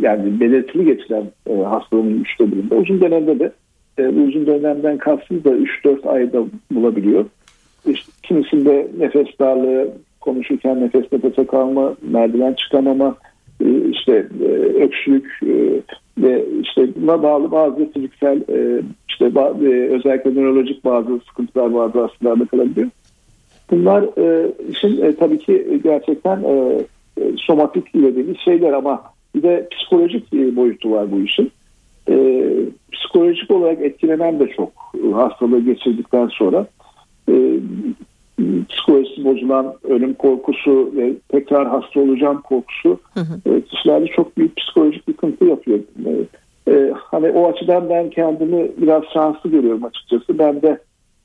yani 0.00 0.40
belirtili 0.40 0.84
geçiren 0.84 1.24
e, 1.50 1.54
hastalığın 1.54 2.20
üçte 2.20 2.52
birinde 2.52 2.74
uzun 2.74 3.00
dönemde 3.00 3.38
de 3.38 3.52
e, 3.98 4.08
uzun 4.08 4.46
dönemden 4.46 4.98
kastım 4.98 5.44
da 5.44 5.50
3-4 5.50 6.08
ayda 6.08 6.44
bulabiliyor. 6.70 7.24
İşte, 7.86 8.12
kimisinde 8.22 8.88
nefes 8.98 9.26
darlığı, 9.40 9.88
konuşurken 10.20 10.80
nefes 10.80 11.12
nefese 11.12 11.46
kalma, 11.46 11.94
merdiven 12.02 12.52
çıkamama, 12.52 13.16
e, 13.64 13.88
işte 13.90 14.26
e, 14.44 14.48
öksürük 14.84 15.38
e, 15.42 15.80
ve 16.18 16.44
işte 16.62 16.88
buna 16.96 17.22
bağlı 17.22 17.50
bazı 17.50 17.92
fiziksel 17.92 18.36
e, 18.36 18.82
işte 19.08 19.24
e, 19.64 19.88
özellikle 19.90 20.34
nörolojik 20.34 20.84
bazı 20.84 21.20
sıkıntılar 21.28 21.74
bazı 21.74 22.00
hastalarda 22.00 22.44
kalabiliyor. 22.44 22.88
Bunlar 23.70 24.02
e, 24.18 24.52
işin 24.70 25.02
e, 25.02 25.14
tabii 25.16 25.38
ki 25.38 25.80
gerçekten 25.84 26.42
e, 26.42 26.84
e 27.20 27.32
somatik 27.36 27.94
dediğimiz 27.94 28.38
şeyler 28.38 28.72
ama 28.72 29.02
bir 29.34 29.42
de 29.42 29.68
psikolojik 29.70 30.34
e, 30.34 30.56
boyutu 30.56 30.90
var 30.90 31.12
bu 31.12 31.20
işin 31.20 31.52
e, 32.08 32.46
psikolojik 32.92 33.50
olarak 33.50 33.80
etkilenen 33.82 34.40
de 34.40 34.48
çok 34.56 34.72
hastalığı 35.12 35.60
geçirdikten 35.60 36.28
sonra 36.28 36.66
e, 37.28 37.34
psikolojisi 38.68 39.24
bozulan 39.24 39.74
ölüm 39.84 40.14
korkusu 40.14 40.92
ve 40.96 41.12
tekrar 41.28 41.68
hasta 41.68 42.00
olacağım 42.00 42.40
korkusu 42.40 42.98
hı 43.14 43.20
hı. 43.20 43.54
E, 43.54 43.60
kişilerde 43.60 44.06
çok 44.06 44.36
büyük 44.38 44.56
psikolojik 44.56 45.08
yıkıntı 45.08 45.44
yapıyor. 45.44 45.78
E, 46.06 46.10
e, 46.72 46.92
hani 46.94 47.30
o 47.30 47.48
açıdan 47.48 47.90
ben 47.90 48.10
kendimi 48.10 48.70
biraz 48.76 49.02
şanslı 49.14 49.50
görüyorum 49.50 49.84
açıkçası. 49.84 50.38
Ben 50.38 50.62
de 50.62 50.78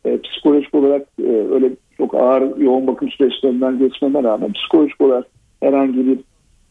e, 0.05 0.21
psikolojik 0.21 0.75
olarak 0.75 1.07
e, 1.23 1.31
öyle 1.51 1.69
çok 1.97 2.15
ağır 2.15 2.57
yoğun 2.57 2.87
bakım 2.87 3.09
süreçlerinden 3.09 3.79
geçmeme 3.79 4.23
rağmen 4.23 4.53
psikolojik 4.53 5.01
olarak 5.01 5.25
herhangi 5.63 6.07
bir 6.07 6.19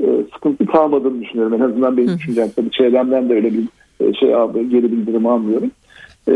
e, 0.00 0.24
sıkıntı 0.34 0.66
kalmadığını 0.66 1.20
düşünüyorum. 1.20 1.54
En 1.54 1.60
azından 1.60 1.96
benim 1.96 2.18
düşüncem. 2.18 2.48
Tabii 2.56 2.70
çevremden 2.70 3.28
de 3.28 3.34
öyle 3.34 3.52
bir 3.52 3.64
şey 3.98 4.34
geri 4.62 4.92
bildirim 4.92 5.26
almıyorum. 5.26 5.70
E, 6.28 6.34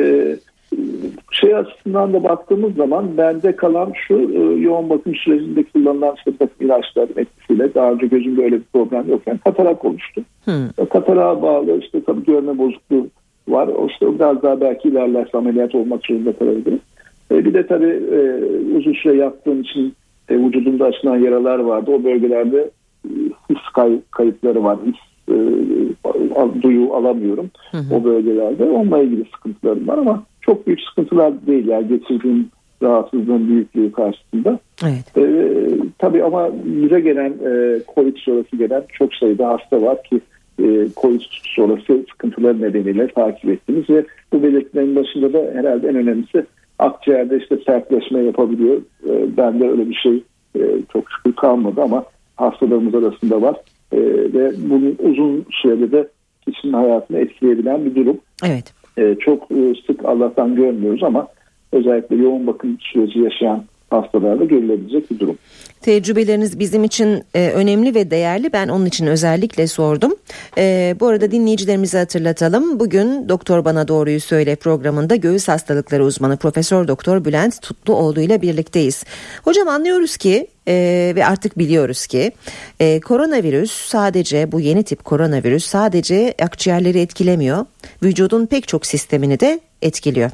şey 1.33 1.57
açısından 1.57 2.13
da 2.13 2.25
baktığımız 2.25 2.75
zaman 2.75 3.17
bende 3.17 3.57
kalan 3.57 3.93
şu 4.07 4.15
e, 4.15 4.61
yoğun 4.61 4.91
bakım 4.91 5.15
sürecinde 5.15 5.63
kullanılan 5.63 6.15
bakım 6.15 6.49
ilaçların 6.61 7.15
etkisiyle 7.17 7.75
daha 7.75 7.93
önce 7.93 8.07
gözümde 8.07 8.45
öyle 8.45 8.57
bir 8.57 8.65
problem 8.73 9.09
yokken 9.09 9.39
katarak 9.39 9.85
oluştu. 9.85 10.23
Hmm. 10.45 10.87
Katarağa 10.93 11.43
bağlı 11.43 11.79
işte 11.79 12.05
tabii 12.05 12.25
görme 12.25 12.59
bozukluğu 12.59 13.07
var. 13.49 13.69
O 13.69 13.87
işte 13.87 14.15
biraz 14.15 14.43
daha 14.43 14.61
belki 14.61 14.89
ilerlerse 14.89 15.39
ameliyat 15.39 15.75
olmak 15.75 16.07
zorunda 16.07 16.33
kalabilirim. 16.33 16.81
E, 17.31 17.45
bir 17.45 17.55
de 17.55 17.67
tabii 17.67 18.03
e, 18.13 18.21
uzun 18.77 18.93
süre 18.93 19.17
yattığım 19.17 19.61
için 19.61 19.95
e, 20.29 20.39
vücudumda 20.39 20.85
açılan 20.85 21.17
yaralar 21.17 21.59
vardı. 21.59 21.91
O 21.91 22.05
bölgelerde 22.05 22.71
e, 23.05 23.11
his 23.51 23.73
kay, 23.75 24.01
kayıpları 24.11 24.65
var. 24.65 24.79
His 24.87 25.10
e, 25.31 26.63
duyu 26.63 26.95
alamıyorum 26.95 27.51
hı 27.71 27.79
hı. 27.79 27.95
o 27.95 28.05
bölgelerde. 28.05 28.65
Onunla 28.65 29.03
ilgili 29.03 29.25
sıkıntılarım 29.35 29.89
var 29.89 29.99
ama 29.99 30.23
çok 30.41 30.67
büyük 30.67 30.81
sıkıntılar 30.81 31.47
değil. 31.47 31.69
Yani 31.69 31.89
geçirdiğim 31.89 32.49
rahatsızlığın 32.83 33.49
büyüklüğü 33.49 33.93
karşısında. 33.93 34.59
Evet. 34.85 35.17
E, 35.17 35.55
tabii 35.99 36.25
ama 36.25 36.49
bize 36.65 37.01
gelen 37.01 37.31
e, 37.31 37.81
COVID 37.95 38.17
sonrası 38.17 38.57
gelen 38.57 38.83
çok 38.93 39.15
sayıda 39.15 39.49
hasta 39.49 39.83
var 39.83 40.03
ki 40.03 40.21
e, 40.59 40.89
COVID 41.03 41.21
sonrası 41.57 42.05
sıkıntılar 42.11 42.61
nedeniyle 42.61 43.09
takip 43.09 43.51
ettiniz 43.51 43.91
ve 43.91 44.05
bu 44.33 44.43
belirtilerin 44.43 44.97
başında 44.97 45.33
da 45.33 45.51
herhalde 45.55 45.89
en 45.89 45.95
önemlisi 45.95 46.47
akciğerde 46.79 47.39
işte 47.39 47.57
sertleşme 47.67 48.21
yapabiliyor. 48.21 48.77
E, 49.07 49.37
bende 49.37 49.71
öyle 49.71 49.89
bir 49.89 49.95
şey 49.95 50.23
e, 50.57 50.63
çok 50.93 51.05
şükür 51.11 51.33
kalmadı 51.33 51.83
ama 51.83 52.05
hastalarımız 52.37 52.95
arasında 52.95 53.43
var 53.43 53.57
e, 53.93 53.99
ve 54.33 54.53
bunun 54.71 54.97
uzun 54.99 55.47
sürede 55.51 55.93
de 55.93 56.09
kişinin 56.49 56.73
hayatını 56.73 57.19
etkileyebilen 57.19 57.85
bir 57.85 57.95
durum. 57.95 58.19
Evet. 58.47 58.75
E, 58.99 59.15
çok 59.21 59.51
e, 59.51 59.75
sık 59.87 60.05
Allah'tan 60.05 60.55
görmüyoruz 60.55 61.03
ama 61.03 61.29
özellikle 61.73 62.17
yoğun 62.17 62.47
bakım 62.47 62.77
süreci 62.81 63.19
yaşayan 63.19 63.65
hastalarda 63.91 64.45
görülebilecek 64.45 65.11
bir 65.11 65.19
durum. 65.19 65.39
Tecrübeleriniz 65.81 66.59
bizim 66.59 66.85
için 66.85 67.25
e, 67.35 67.51
önemli 67.51 67.95
ve 67.95 68.11
değerli. 68.11 68.53
Ben 68.53 68.69
onun 68.69 68.87
için 68.87 69.07
özellikle 69.07 69.67
sordum. 69.67 70.15
E, 70.59 70.97
bu 71.01 71.07
arada 71.07 71.31
dinleyicilerimize 71.31 71.99
hatırlatalım. 71.99 72.81
Bugün 72.81 73.29
Doktor 73.29 73.65
Bana 73.65 73.89
Doğruyu 73.89 74.21
Söyle 74.21 74.57
programında 74.57 75.17
göğüs 75.17 75.49
hastalıkları 75.49 76.05
uzmanı 76.05 76.37
Profesör 76.37 76.89
Doktor 76.89 77.25
Bülent 77.25 77.63
Tutluoğlu 77.63 78.21
ile 78.21 78.43
birlikteyiz. 78.43 79.05
Hocam 79.45 79.69
anlıyoruz 79.69 80.17
ki 80.17 80.47
e, 80.69 81.13
ve 81.17 81.27
artık 81.27 81.59
biliyoruz 81.59 82.07
ki 82.07 82.33
e, 82.81 83.01
koronavirüs 83.01 83.73
sadece 83.73 84.53
bu 84.53 84.61
yeni 84.61 84.83
tip 84.83 85.05
koronavirüs 85.05 85.65
sadece 85.65 86.35
akciğerleri 86.43 86.99
etkilemiyor. 87.01 87.67
Vücudun 88.03 88.47
pek 88.47 88.69
çok 88.69 88.87
sistemini 88.87 89.41
de 89.41 89.61
etkiliyor. 89.83 90.31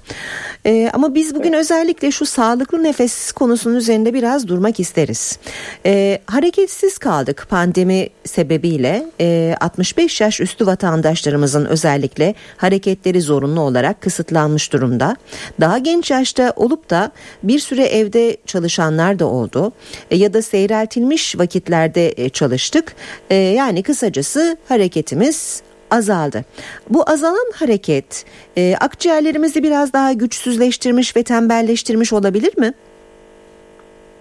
E, 0.66 0.90
ama 0.92 1.14
biz 1.14 1.34
bugün 1.34 1.52
evet. 1.52 1.60
özellikle 1.60 2.10
şu 2.10 2.26
sağlıklı 2.26 2.82
nefes 2.82 3.32
konusunun 3.32 3.74
üzerinde 3.74 4.14
biraz 4.14 4.48
durmak 4.48 4.80
isteriz. 4.80 5.38
E, 5.86 6.18
hareketsiz 6.26 6.98
kaldık 6.98 7.46
pandemi 7.50 8.08
sebebiyle 8.24 9.06
e, 9.20 9.54
65 9.60 10.20
yaş 10.20 10.40
üstü 10.40 10.66
vatandaşlarımızın 10.66 11.64
özellikle 11.64 12.34
hareketleri 12.56 13.20
zorunlu 13.20 13.60
olarak 13.60 14.00
kısıtlanmış 14.00 14.72
durumda. 14.72 15.16
Daha 15.60 15.78
genç 15.78 16.10
yaşta 16.10 16.52
olup 16.56 16.90
da 16.90 17.12
bir 17.42 17.58
süre 17.58 17.84
evde 17.84 18.36
çalışanlar 18.46 19.18
da 19.18 19.26
oldu 19.26 19.72
e, 20.10 20.16
ya 20.16 20.34
da 20.34 20.42
seyreltilmiş 20.42 21.38
vakitlerde 21.38 22.14
e, 22.16 22.28
çalıştık. 22.28 22.94
E, 23.30 23.34
yani 23.34 23.82
kısacası 23.82 24.56
hareketimiz 24.68 25.62
azaldı. 25.90 26.45
Bu 26.90 27.02
azalan 27.07 27.50
hareket 27.55 28.25
e, 28.57 28.75
akciğerlerimizi 28.81 29.62
biraz 29.62 29.93
daha 29.93 30.12
güçsüzleştirmiş 30.12 31.16
ve 31.16 31.23
tembelleştirmiş 31.23 32.12
olabilir 32.12 32.59
mi? 32.59 32.73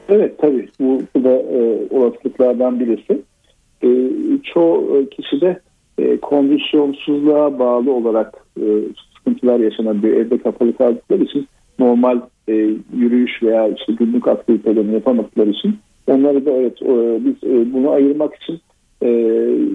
Evet 0.09 0.37
tabii 0.37 0.69
bu, 0.79 1.01
bu 1.15 1.23
da 1.23 1.31
e, 1.31 1.87
olasılıklardan 1.89 2.79
birisi. 2.79 3.21
E, 3.83 3.89
çoğu 4.43 5.09
kişide 5.09 5.59
e, 5.97 6.17
kondisyonsuzluğa 6.17 7.59
bağlı 7.59 7.91
olarak 7.91 8.45
e, 8.61 8.65
sıkıntılar 9.17 9.59
yaşanabiliyor. 9.59 10.17
Evde 10.17 10.37
kapalı 10.37 10.77
kaldıkları 10.77 11.23
için 11.23 11.47
normal 11.79 12.21
e, 12.47 12.53
yürüyüş 12.93 13.43
veya 13.43 13.67
işte 13.67 13.93
günlük 13.93 14.27
aktivitelerini 14.27 14.93
yapamadıkları 14.93 15.49
için 15.49 15.77
onları 16.07 16.45
da 16.45 16.51
evet 16.51 16.81
e, 16.81 17.25
biz 17.25 17.49
e, 17.49 17.73
bunu 17.73 17.91
ayırmak 17.91 18.35
için 18.35 18.59
e, 19.03 19.07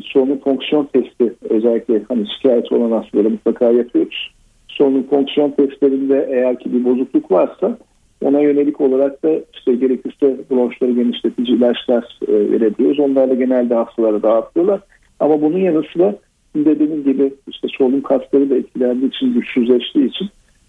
solunum 0.05 0.39
fonksiyon 0.39 0.85
testi 0.93 1.35
özellikle 1.51 2.03
hani 2.09 2.27
şikayet 2.37 2.73
olan 2.73 2.91
hastalara 2.91 3.29
mutlaka 3.29 3.71
yapıyoruz. 3.71 4.35
Solunum 4.69 5.07
fonksiyon 5.07 5.51
testlerinde 5.51 6.29
eğer 6.31 6.59
ki 6.59 6.73
bir 6.73 6.85
bozukluk 6.85 7.31
varsa 7.31 7.79
ona 8.25 8.41
yönelik 8.41 8.81
olarak 8.81 9.23
da 9.23 9.31
işte 9.55 9.75
gerekirse 9.75 10.37
bronşları 10.51 10.93
genişletici 10.93 11.57
ilaçlar 11.57 12.19
e, 12.29 12.33
verebiliyoruz. 12.33 13.01
Onlarla 13.01 13.35
genelde 13.35 13.75
hastalara 13.75 14.23
dağıtıyorlar. 14.23 14.81
Ama 15.21 15.43
bunun 15.43 15.59
yanı 15.59 15.83
sıra 15.93 16.15
dediğimiz 16.57 17.05
gibi 17.05 17.35
işte 17.49 17.69
solunum 17.79 18.03
kasları 18.03 18.51
da 18.51 18.57
etkilendiği 18.57 19.09
için, 19.09 19.35
güçsüzleştiği 19.35 20.09
için 20.09 20.29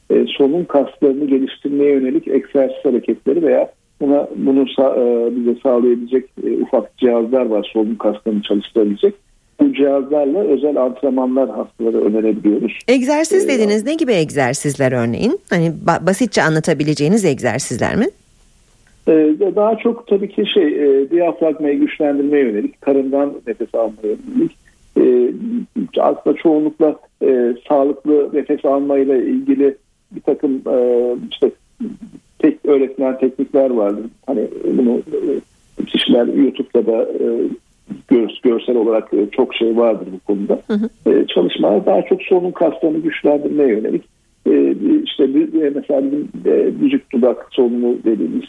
e, 0.09 0.25
solunum 0.37 0.65
kaslarını 0.65 1.25
geliştirmeye 1.25 1.91
yönelik 1.91 2.27
egzersiz 2.27 2.85
hareketleri 2.85 3.41
veya 3.41 3.71
buna 4.01 4.27
bunu 4.35 4.61
e, 4.61 5.35
bize 5.35 5.59
sağlayabilecek 5.63 6.25
e, 6.43 6.61
ufak 6.61 6.97
cihazlar 6.97 7.45
var 7.45 7.69
solunum 7.73 7.97
kaslarını 7.97 8.41
çalıştırabilecek. 8.41 9.13
Bu 9.59 9.73
cihazlarla 9.73 10.39
özel 10.39 10.77
antrenmanlar 10.77 11.49
hastalara 11.49 11.97
önerebiliyoruz. 11.97 12.79
Egzersiz 12.87 13.45
ee, 13.45 13.47
dediniz 13.47 13.85
ne 13.85 13.95
gibi 13.95 14.11
egzersizler 14.11 14.91
örneğin? 14.91 15.39
Hani 15.49 15.71
ba- 15.85 16.05
basitçe 16.05 16.43
anlatabileceğiniz 16.43 17.25
egzersizler 17.25 17.95
mi? 17.95 18.05
Ee, 19.07 19.33
daha 19.55 19.77
çok 19.77 20.07
tabii 20.07 20.29
ki 20.29 20.45
şey 20.53 20.63
e, 20.63 21.09
diyafragmayı 21.09 21.79
güçlendirmeye 21.79 22.43
yönelik, 22.43 22.81
karından 22.81 23.33
nefes 23.47 23.75
almaya 23.75 24.07
yönelik. 24.07 24.51
E, 24.97 25.33
aslında 26.01 26.37
çoğunlukla 26.37 26.95
e, 27.23 27.55
sağlıklı 27.69 28.29
nefes 28.33 28.65
almayla 28.65 29.15
ilgili 29.15 29.75
bir 30.11 30.21
takım 30.21 30.61
e, 30.69 31.07
işte 31.31 31.51
tek 32.41 32.65
öğretilen 32.65 33.19
teknikler 33.19 33.69
vardır. 33.69 34.05
Hani 34.25 34.47
bunu 34.77 34.97
e, 34.97 35.85
kişiler 35.85 36.27
YouTube'da 36.27 36.85
da 36.85 37.01
e, 37.01 37.27
gör, 38.07 38.29
görsel 38.43 38.75
olarak 38.75 39.13
e, 39.13 39.29
çok 39.31 39.55
şey 39.55 39.77
vardır 39.77 40.07
bu 40.13 40.19
konuda. 40.19 40.61
Hı 40.67 40.73
hı. 40.73 41.11
E, 41.11 41.27
çalışmalar 41.27 41.85
daha 41.85 42.01
çok 42.01 42.21
solunum 42.21 42.51
kaslarını 42.51 42.97
güçlendirmeye 42.97 43.69
yönelik. 43.69 44.03
E, 44.49 44.75
işte 45.03 45.35
bir, 45.35 45.61
e, 45.61 45.69
mesela 45.69 46.03
bizim 46.05 46.29
e, 46.45 46.65
vücut 46.65 47.13
dudak 47.13 47.47
solunumu 47.51 47.97
dediğimiz 48.03 48.43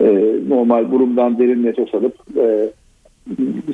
e, 0.00 0.36
normal 0.48 0.90
burundan 0.90 1.38
derin 1.38 1.64
nefes 1.64 1.94
alıp 1.94 2.14
e, 2.36 2.70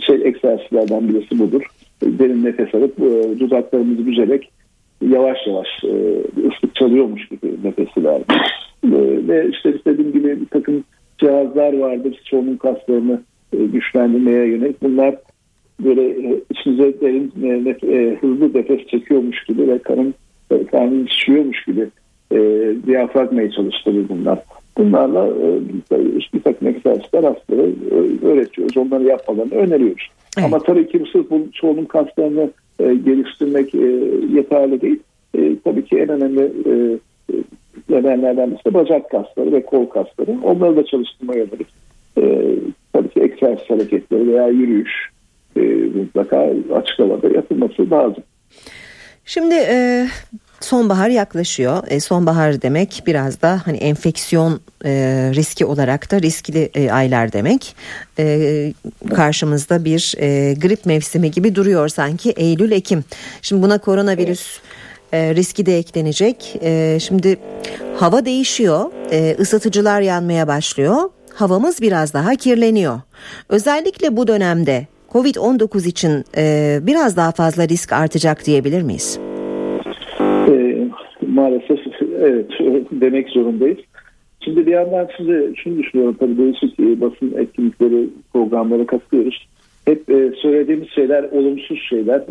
şey 0.06 0.16
egzersizlerden 0.28 1.08
birisi 1.08 1.38
budur. 1.38 1.62
Derin 2.02 2.44
nefes 2.44 2.74
alıp 2.74 2.98
e, 2.98 3.40
dudaklarımızı 3.40 4.06
büzerek 4.06 4.50
yavaş 5.08 5.38
yavaş 5.46 5.68
e, 5.84 6.22
ıslık 6.48 6.74
çalıyormuş 6.74 7.28
gibi 7.28 7.52
nefesi 7.64 8.04
vermek. 8.04 8.28
Ve 8.84 9.48
işte 9.50 9.74
dediğim 9.86 10.12
gibi 10.12 10.40
bir 10.40 10.46
takım 10.46 10.84
cihazlar 11.18 11.78
vardır 11.78 12.20
solunum 12.24 12.56
kaslarını 12.56 13.20
e, 13.52 13.56
güçlendirmeye 13.56 14.46
yönelik. 14.46 14.82
Bunlar 14.82 15.14
böyle 15.84 16.02
e, 16.02 16.40
içinize 16.50 17.00
derin 17.00 17.32
e, 17.42 17.64
nef 17.64 17.84
e, 17.84 18.18
hızlı 18.20 18.54
nefes 18.54 18.86
çekiyormuş 18.86 19.44
gibi 19.44 19.68
ve 19.68 19.78
karın 19.78 20.14
e, 20.50 20.66
karnın 20.66 21.06
şişiyormuş 21.06 21.64
gibi 21.64 21.88
e, 22.32 22.38
diyafragmayı 22.86 23.50
çalıştırır 23.50 24.08
bunlar. 24.08 24.38
Bunlarla 24.78 25.26
e, 25.28 25.60
bir 26.34 26.42
takım 26.42 26.68
egzersizler 26.68 27.24
hastalara 27.24 27.68
öğretiyoruz. 28.22 28.76
Onları 28.76 29.04
yapmalarını 29.04 29.54
öneriyoruz. 29.54 30.08
Evet. 30.38 30.46
Ama 30.46 30.58
tabii 30.58 30.88
ki 30.88 31.02
sırf 31.12 31.30
bu 31.30 31.46
solunum 31.52 31.86
kaslarını 31.86 32.50
e, 32.80 32.94
geliştirmek 32.94 33.74
e, 33.74 33.86
yeterli 34.34 34.80
değil. 34.80 34.98
E, 35.34 35.56
tabii 35.64 35.84
ki 35.84 35.96
en 35.96 36.08
önemli 36.08 36.42
e, 36.42 36.98
nedenlerden 37.88 38.50
birisi 38.50 38.74
bacak 38.74 39.10
kasları 39.10 39.52
ve 39.52 39.62
kol 39.62 39.86
kasları. 39.86 40.36
Onları 40.42 40.76
da 40.76 40.86
çalıştırmaya 40.86 41.38
yönelik 41.38 41.68
e, 42.18 42.54
tabii 42.92 43.08
ki 43.08 43.20
egzersiz 43.20 43.70
hareketleri 43.70 44.28
veya 44.28 44.48
yürüyüş 44.48 44.92
e, 45.56 45.60
mutlaka 45.98 46.50
açık 46.74 46.98
havada 46.98 47.28
yapılması 47.28 47.90
lazım. 47.90 48.22
Şimdi 49.24 49.54
e, 49.54 50.06
sonbahar 50.60 51.08
yaklaşıyor. 51.10 51.82
E, 51.88 52.00
sonbahar 52.00 52.62
demek 52.62 53.02
biraz 53.06 53.42
da 53.42 53.60
hani 53.64 53.76
enfeksiyon 53.76 54.60
e, 54.84 54.90
riski 55.34 55.64
olarak 55.64 56.10
da 56.10 56.22
riskli 56.22 56.70
e, 56.74 56.90
aylar 56.90 57.32
demek. 57.32 57.76
E, 58.18 58.72
karşımızda 59.14 59.84
bir 59.84 60.14
e, 60.18 60.54
grip 60.54 60.86
mevsimi 60.86 61.30
gibi 61.30 61.54
duruyor 61.54 61.88
sanki 61.88 62.30
Eylül-Ekim. 62.30 63.04
Şimdi 63.42 63.62
buna 63.62 63.78
koronavirüs 63.78 64.60
e, 65.12 65.34
riski 65.34 65.66
de 65.66 65.78
eklenecek. 65.78 66.56
E, 66.62 66.98
şimdi 67.00 67.36
hava 67.96 68.24
değişiyor, 68.24 68.92
e, 69.12 69.34
ısıtıcılar 69.40 70.00
yanmaya 70.00 70.48
başlıyor, 70.48 70.96
havamız 71.34 71.82
biraz 71.82 72.14
daha 72.14 72.34
kirleniyor. 72.34 73.00
Özellikle 73.48 74.16
bu 74.16 74.26
dönemde 74.26 74.86
Covid-19 75.12 75.88
için 75.88 76.24
biraz 76.86 77.16
daha 77.16 77.32
fazla 77.32 77.68
risk 77.68 77.92
artacak 77.92 78.46
diyebilir 78.46 78.82
miyiz? 78.82 79.18
Maalesef 81.26 81.78
evet 82.20 82.50
demek 82.90 83.28
zorundayız. 83.28 83.78
Şimdi 84.40 84.66
bir 84.66 84.72
yandan 84.72 85.08
şimdi 85.16 85.52
şunu 85.56 85.78
düşünüyorum 85.78 86.16
tabii 86.20 86.38
değişik 86.38 86.78
basın 86.78 87.32
etkinlikleri 87.36 88.08
programlara 88.32 88.86
katılıyoruz. 88.86 89.48
Hep 89.84 90.04
söylediğimiz 90.42 90.88
şeyler 90.88 91.22
olumsuz 91.22 91.78
şeyler 91.88 92.22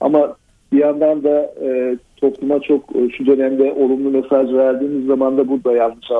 ama 0.00 0.36
bir 0.72 0.78
yandan 0.78 1.24
da 1.24 1.54
e, 1.64 1.96
topluma 2.16 2.60
çok 2.60 2.96
e, 2.96 3.10
şu 3.10 3.26
dönemde 3.26 3.72
olumlu 3.72 4.10
mesaj 4.10 4.52
verdiğimiz 4.52 5.06
zaman 5.06 5.38
da 5.38 5.48
bu 5.48 5.64
da 5.64 5.72
yanlış 5.72 6.10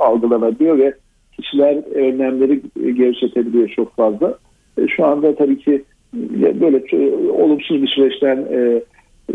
algılanabiliyor 0.00 0.78
ve 0.78 0.94
kişiler 1.32 1.94
önlemleri 1.94 2.62
gevşetebiliyor 2.96 3.68
çok 3.68 3.96
fazla. 3.96 4.38
E, 4.78 4.88
şu 4.88 5.04
anda 5.06 5.34
tabii 5.34 5.58
ki 5.58 5.84
e, 6.16 6.60
böyle 6.60 6.76
e, 6.92 7.16
olumsuz 7.16 7.82
bir 7.82 7.88
süreçten 7.88 8.36
e, 8.36 8.82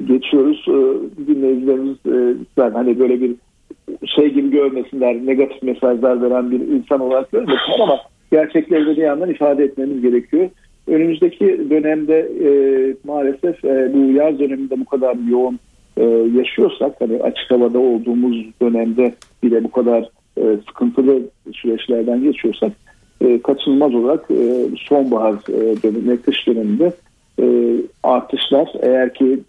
geçiyoruz. 0.05 0.65
E, 0.67 0.77
dinleyicilerimiz 1.27 1.97
e, 2.05 2.35
ben 2.57 2.71
hani 2.71 2.99
böyle 2.99 3.21
bir 3.21 3.35
şey 4.15 4.33
gibi 4.33 4.51
görmesinler, 4.51 5.25
negatif 5.25 5.63
mesajlar 5.63 6.21
veren 6.21 6.51
bir 6.51 6.59
insan 6.59 6.99
olarak 6.99 7.31
görmesinler 7.31 7.79
ama 7.79 7.99
gerçekleri 8.31 8.85
de 8.85 8.91
bir 8.91 9.01
yandan 9.01 9.29
ifade 9.29 9.63
etmemiz 9.63 10.01
gerekiyor 10.01 10.49
önümüzdeki 10.87 11.69
dönemde 11.69 12.19
e, 12.19 12.49
maalesef 13.03 13.65
e, 13.65 13.93
bu 13.93 14.11
yaz 14.11 14.39
döneminde 14.39 14.79
bu 14.79 14.85
kadar 14.85 15.15
yoğun 15.29 15.59
e, 15.97 16.03
yaşıyorsak 16.37 16.95
hani 16.99 17.23
açık 17.23 17.51
havada 17.51 17.79
olduğumuz 17.79 18.45
dönemde 18.61 19.13
bile 19.43 19.63
bu 19.63 19.71
kadar 19.71 20.09
e, 20.37 20.43
sıkıntılı 20.67 21.21
süreçlerden 21.53 22.23
geçiyorsak 22.23 22.71
e, 23.21 23.41
kaçınılmaz 23.41 23.95
olarak 23.95 24.31
e, 24.31 24.67
sonbahar 24.89 25.33
e, 25.33 25.83
dönemi, 25.83 26.21
kış 26.21 26.47
döneminde 26.47 26.93
e, 27.41 27.75
artışlar 28.03 28.69
eğer 28.81 29.13
ki 29.13 29.39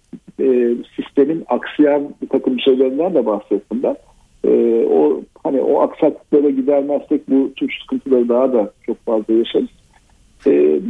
e, 0.41 0.75
sistemin 0.97 1.45
aksayan 1.49 2.15
bir 2.23 2.29
takım 2.29 2.61
şeylerinden 2.61 3.15
de 3.15 3.27
bahsettim 3.27 3.83
ben. 3.83 3.97
E, 4.45 4.85
o 4.87 5.23
hani 5.45 5.61
o 5.61 5.81
aksaklıklara 5.81 6.51
gidermezsek 6.51 7.31
bu 7.31 7.53
tür 7.57 7.79
sıkıntıları 7.83 8.29
daha 8.29 8.53
da 8.53 8.71
çok 8.87 9.05
fazla 9.05 9.35
yaşarız. 9.35 9.69
E, 10.47 10.81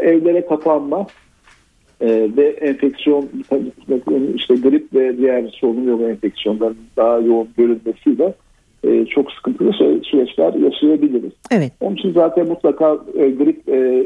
evlere 0.00 0.46
kapanma 0.46 1.06
e, 2.00 2.08
ve 2.36 2.48
enfeksiyon 2.48 3.28
işte 4.34 4.54
grip 4.54 4.94
ve 4.94 5.18
diğer 5.18 5.48
solunum 5.60 5.88
yolu 5.88 6.08
enfeksiyonların 6.08 6.76
daha 6.96 7.18
yoğun 7.18 7.48
görülmesiyle 7.56 8.34
e, 8.84 9.06
çok 9.06 9.32
sıkıntılı 9.32 9.72
süreçler 10.02 10.54
yaşayabiliriz. 10.54 11.32
Evet. 11.50 11.72
Onun 11.80 11.96
için 11.96 12.12
zaten 12.12 12.48
mutlaka 12.48 12.98
e, 13.14 13.30
grip 13.30 13.68
e, 13.68 14.04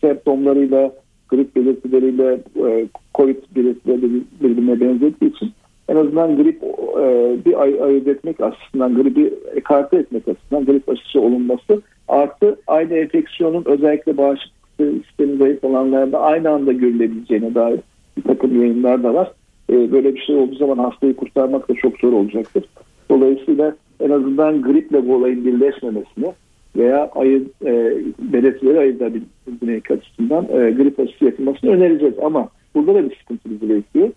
semptomlarıyla, 0.00 0.92
grip 1.28 1.56
belirtileriyle 1.56 2.40
e, 2.68 2.86
COVID 3.14 3.36
belirtileri 3.56 4.10
birbirine 4.40 4.80
benzediği 4.80 5.36
için 5.36 5.52
en 5.88 5.96
azından 5.96 6.36
grip 6.36 6.62
e, 7.00 7.36
bir 7.44 7.62
ay 7.62 7.82
ayırt 7.82 8.08
etmek 8.08 8.40
açısından 8.40 8.94
gribi 8.94 9.34
ekarte 9.54 9.96
etmek 9.96 10.28
açısından 10.28 10.64
grip 10.64 10.88
aşısı 10.88 11.20
olunması 11.20 11.82
artı 12.08 12.56
aynı 12.66 12.94
enfeksiyonun 12.94 13.64
özellikle 13.66 14.16
bağışıklık 14.16 14.61
sistemi 14.90 15.36
zayıf 15.36 15.64
olanlarda 15.64 16.20
aynı 16.20 16.50
anda 16.50 16.72
görülebileceğine 16.72 17.54
dair 17.54 17.80
bir 18.16 18.22
takım 18.22 18.60
yayınlar 18.60 19.02
da 19.02 19.14
var. 19.14 19.32
E, 19.70 19.92
böyle 19.92 20.14
bir 20.14 20.20
şey 20.20 20.36
olduğu 20.36 20.54
zaman 20.54 20.78
hastayı 20.78 21.16
kurtarmak 21.16 21.68
da 21.68 21.74
çok 21.74 21.98
zor 21.98 22.12
olacaktır. 22.12 22.64
Dolayısıyla 23.10 23.76
en 24.00 24.10
azından 24.10 24.62
griple 24.62 25.08
bu 25.08 25.14
olayın 25.14 25.44
birleşmemesini 25.44 26.32
veya 26.76 27.10
ayı, 27.14 27.44
e, 27.64 27.96
belirtileri 28.18 28.78
ayırabilmek 28.78 29.90
açısından 29.90 30.44
e, 30.44 30.70
grip 30.70 31.00
aşısı 31.00 31.24
yapılmasını 31.24 31.70
önereceğiz. 31.70 32.14
Ama 32.22 32.48
burada 32.74 32.94
da 32.94 33.10
bir 33.10 33.16
sıkıntı 33.16 33.50
bizi 33.50 33.68
bekliyor. 33.70 34.10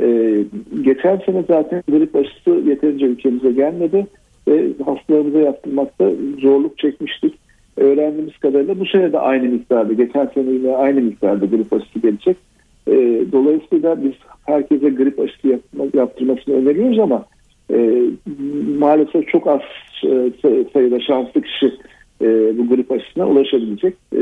E, 0.00 0.36
geçen 0.82 1.16
sene 1.16 1.44
zaten 1.48 1.82
grip 1.88 2.16
aşısı 2.16 2.50
yeterince 2.50 3.06
ülkemize 3.06 3.52
gelmedi 3.52 4.06
ve 4.48 4.68
hastalarımıza 4.84 5.38
yaptırmakta 5.38 6.10
zorluk 6.42 6.78
çekmiştik. 6.78 7.34
Öğrendiğimiz 7.76 8.38
kadarıyla 8.38 8.80
bu 8.80 8.86
sene 8.86 9.12
de 9.12 9.18
aynı 9.18 9.48
miktarda, 9.48 9.92
geçen 9.92 10.26
seneyle 10.34 10.76
aynı 10.76 11.00
miktarda 11.00 11.46
grip 11.46 11.72
aşısı 11.72 11.98
gelecek. 11.98 12.36
E, 12.86 12.92
dolayısıyla 13.32 14.04
biz 14.04 14.12
herkese 14.46 14.88
grip 14.88 15.20
aşısı 15.20 15.60
yaptırmasını 15.94 16.54
öneriyoruz 16.54 16.98
ama 16.98 17.24
e, 17.72 18.02
maalesef 18.78 19.28
çok 19.28 19.46
az 19.46 19.60
e, 20.04 20.30
sayıda 20.72 21.00
şanslı 21.00 21.42
kişi 21.42 21.66
e, 22.22 22.58
bu 22.58 22.68
grip 22.68 22.92
aşısına 22.92 23.28
ulaşabilecek. 23.28 23.94
E, 24.16 24.20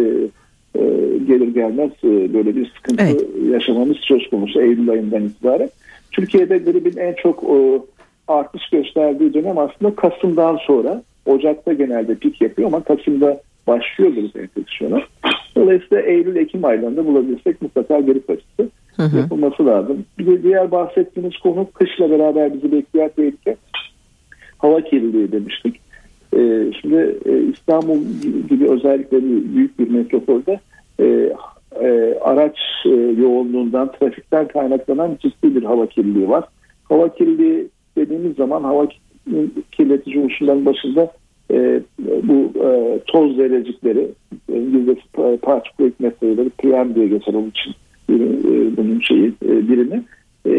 e, 0.75 0.81
gelir 1.27 1.55
gelmez 1.55 1.91
e, 2.05 2.35
böyle 2.35 2.57
bir 2.57 2.73
sıkıntı 2.77 3.05
evet. 3.05 3.27
yaşamamız 3.53 3.97
söz 3.97 4.31
konusu 4.31 4.61
Eylül 4.61 4.91
ayından 4.91 5.25
itibaren. 5.25 5.71
Türkiye'de 6.13 6.59
gripin 6.59 6.97
en 7.01 7.15
çok 7.15 7.45
e, 7.45 7.81
artış 8.29 8.71
gösterdiği 8.71 9.35
dönem 9.35 9.59
aslında 9.59 9.95
Kasım'dan 9.95 10.57
sonra. 10.57 11.03
Ocak'ta 11.27 11.73
genelde 11.73 12.15
pik 12.15 12.41
yapıyor 12.41 12.69
ama 12.69 12.83
Kasım'da 12.83 13.41
başlıyor 13.67 14.11
grip 14.11 14.37
enfeksiyonu. 14.37 15.01
Dolayısıyla 15.57 16.03
Eylül-Ekim 16.03 16.65
aylarında 16.65 17.07
bulabilirsek 17.07 17.63
mutlaka 17.63 17.99
hı 18.97 19.03
hı. 19.03 19.17
yapılması 19.19 19.67
lazım. 19.67 20.05
Bir 20.19 20.27
de 20.27 20.43
diğer 20.43 20.71
bahsettiğimiz 20.71 21.37
konu 21.37 21.67
kışla 21.75 22.11
beraber 22.11 22.55
bizi 22.55 22.73
bekleyen 22.73 23.11
tehlike 23.17 23.57
hava 24.59 24.81
kirliliği 24.81 25.33
demiştik. 25.33 25.81
Ee, 26.37 26.73
şimdi 26.81 27.19
e, 27.27 27.43
İstanbul 27.43 27.99
gibi 28.49 28.71
özellikle 28.71 29.23
büyük 29.55 29.79
bir 29.79 29.91
metropolde 29.91 30.61
e, 31.01 31.33
e, 31.81 32.19
araç 32.21 32.57
e, 32.85 32.91
yoğunluğundan, 33.21 33.93
trafikten 33.93 34.49
kaynaklanan 34.49 35.19
ciddi 35.21 35.55
bir 35.55 35.63
hava 35.63 35.87
kirliliği 35.87 36.29
var. 36.29 36.45
Hava 36.85 37.15
kirliliği 37.15 37.69
dediğimiz 37.97 38.37
zaman 38.37 38.63
hava 38.63 38.87
kirletici 39.73 40.19
unsurların 40.19 40.67
başında 40.67 41.13
e, 41.51 41.81
bu 42.23 42.53
e, 42.65 42.99
toz 43.07 43.37
zerrecikleri, 43.37 44.09
İngilizce 44.49 45.01
particulate 45.43 45.95
meseleleri 45.99 46.51
PM 46.51 46.95
diye 46.95 47.09
geçer 47.09 47.35
onun 47.35 47.51
için 47.51 47.73
e, 48.11 48.17
bunun 48.77 49.01
şeyi 49.01 49.29
e, 49.29 49.69
birimi. 49.69 50.05
E, 50.47 50.53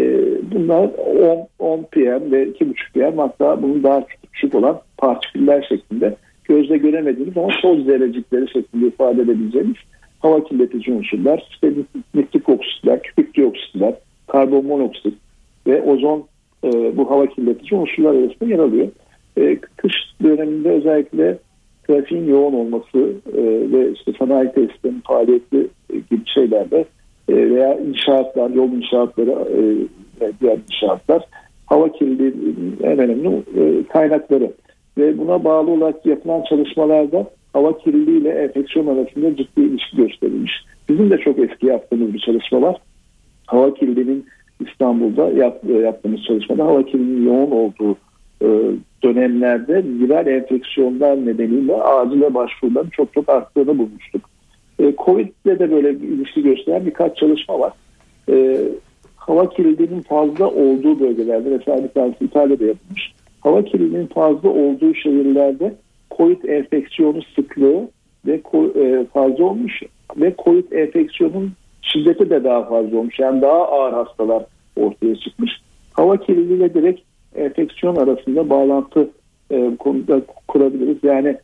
bunlar 0.51 0.89
10, 0.97 1.47
10 1.59 1.83
PM 1.83 2.31
ve 2.31 2.43
2,5 2.43 3.11
PM 3.11 3.17
hatta 3.17 3.61
bunun 3.61 3.83
daha 3.83 4.05
küçük 4.33 4.55
olan 4.55 4.81
partiküller 4.97 5.65
şeklinde 5.69 6.15
gözle 6.43 6.77
göremediğimiz 6.77 7.37
ama 7.37 7.47
toz 7.61 7.85
zerrecikleri 7.85 8.49
şeklinde 8.53 8.87
ifade 8.87 9.21
edebileceğimiz 9.21 9.77
hava 10.19 10.43
kirletici 10.43 10.97
unsurlar, 10.97 11.47
işte 11.51 11.73
nitrik 12.15 12.49
oksitler, 12.49 13.01
küpük 13.01 13.35
dioksitler, 13.35 13.93
karbon 14.27 14.65
monoksit 14.65 15.13
ve 15.67 15.81
ozon 15.81 16.23
e, 16.63 16.97
bu 16.97 17.11
hava 17.11 17.25
kirletici 17.25 17.79
unsurlar 17.79 18.15
arasında 18.15 18.49
yer 18.49 18.59
alıyor. 18.59 18.87
E, 19.37 19.55
kış 19.55 19.93
döneminde 20.23 20.69
özellikle 20.69 21.37
trafiğin 21.87 22.27
yoğun 22.27 22.53
olması 22.53 23.13
e, 23.37 23.43
ve 23.71 23.91
işte 23.91 24.13
sanayi 24.19 24.51
tesislerinin 24.51 25.01
faaliyetli 25.07 25.67
gibi 25.89 26.21
şeylerde 26.25 26.85
e, 27.29 27.35
veya 27.35 27.79
inşaatlar, 27.79 28.49
yol 28.49 28.71
inşaatları 28.71 29.31
e, 29.31 29.61
diğer 30.41 30.57
inşaatlar 30.67 31.23
hava 31.65 31.91
kirliliğinin 31.91 32.77
en 32.83 32.99
önemli 32.99 33.43
e, 33.57 33.83
kaynakları. 33.83 34.51
Ve 34.97 35.17
buna 35.17 35.43
bağlı 35.43 35.71
olarak 35.71 36.05
yapılan 36.05 36.43
çalışmalarda 36.49 37.25
hava 37.53 37.77
kirliliği 37.77 38.21
ile 38.21 38.29
enfeksiyon 38.29 38.87
arasında 38.87 39.35
ciddi 39.35 39.61
ilişki 39.61 39.97
gösterilmiş. 39.97 40.51
Bizim 40.89 41.09
de 41.09 41.17
çok 41.17 41.39
eski 41.39 41.65
yaptığımız 41.65 42.13
bir 42.13 42.19
çalışma 42.19 42.61
var. 42.61 42.81
Hava 43.45 43.73
kirliliğinin 43.73 44.25
İstanbul'da 44.59 45.29
yap, 45.29 45.63
yaptığımız 45.83 46.23
çalışmada 46.23 46.65
hava 46.65 46.85
kirliliğinin 46.85 47.25
yoğun 47.25 47.51
olduğu 47.51 47.97
dönemlerde 49.03 49.83
viral 49.83 50.27
enfeksiyonlar 50.27 51.25
nedeniyle 51.25 51.75
acile 51.75 52.33
başvuruların 52.33 52.89
çok 52.89 53.13
çok 53.13 53.29
arttığını 53.29 53.77
bulmuştuk. 53.77 54.21
E, 54.79 54.93
Covid'de 55.05 55.59
de 55.59 55.71
böyle 55.71 56.01
bir 56.01 56.07
ilişki 56.07 56.43
gösteren 56.43 56.85
birkaç 56.85 57.17
çalışma 57.17 57.59
var. 57.59 57.73
E, 58.29 58.59
hava 59.15 59.49
kirliliğinin 59.49 60.01
fazla 60.01 60.47
olduğu 60.47 60.99
bölgelerde 60.99 61.49
mesela 61.49 61.83
bir 61.83 61.89
tanesi 61.89 62.25
İtalya'da 62.25 62.65
yapılmış. 62.65 63.13
Hava 63.41 63.63
kirliliğinin 63.63 64.07
fazla 64.07 64.49
olduğu 64.49 64.93
şehirlerde 64.95 65.75
Covid 66.17 66.43
enfeksiyonu 66.43 67.21
sıklığı 67.35 67.87
ve 68.25 68.41
e, 68.75 69.05
fazla 69.13 69.43
olmuş 69.43 69.81
ve 70.17 70.35
Covid 70.45 70.71
enfeksiyonun 70.71 71.51
şiddeti 71.81 72.29
de 72.29 72.43
daha 72.43 72.63
fazla 72.65 72.97
olmuş. 72.97 73.19
Yani 73.19 73.41
daha 73.41 73.67
ağır 73.67 73.93
hastalar 73.93 74.43
ortaya 74.75 75.15
çıkmış. 75.15 75.51
Hava 75.93 76.17
kirliliği 76.17 76.59
ve 76.59 76.73
direkt 76.73 77.01
enfeksiyon 77.35 77.95
arasında 77.95 78.49
bağlantı 78.49 79.09
e, 79.51 79.75
konuda 79.79 80.21
kurabiliriz. 80.47 80.97
Yani 81.03 81.37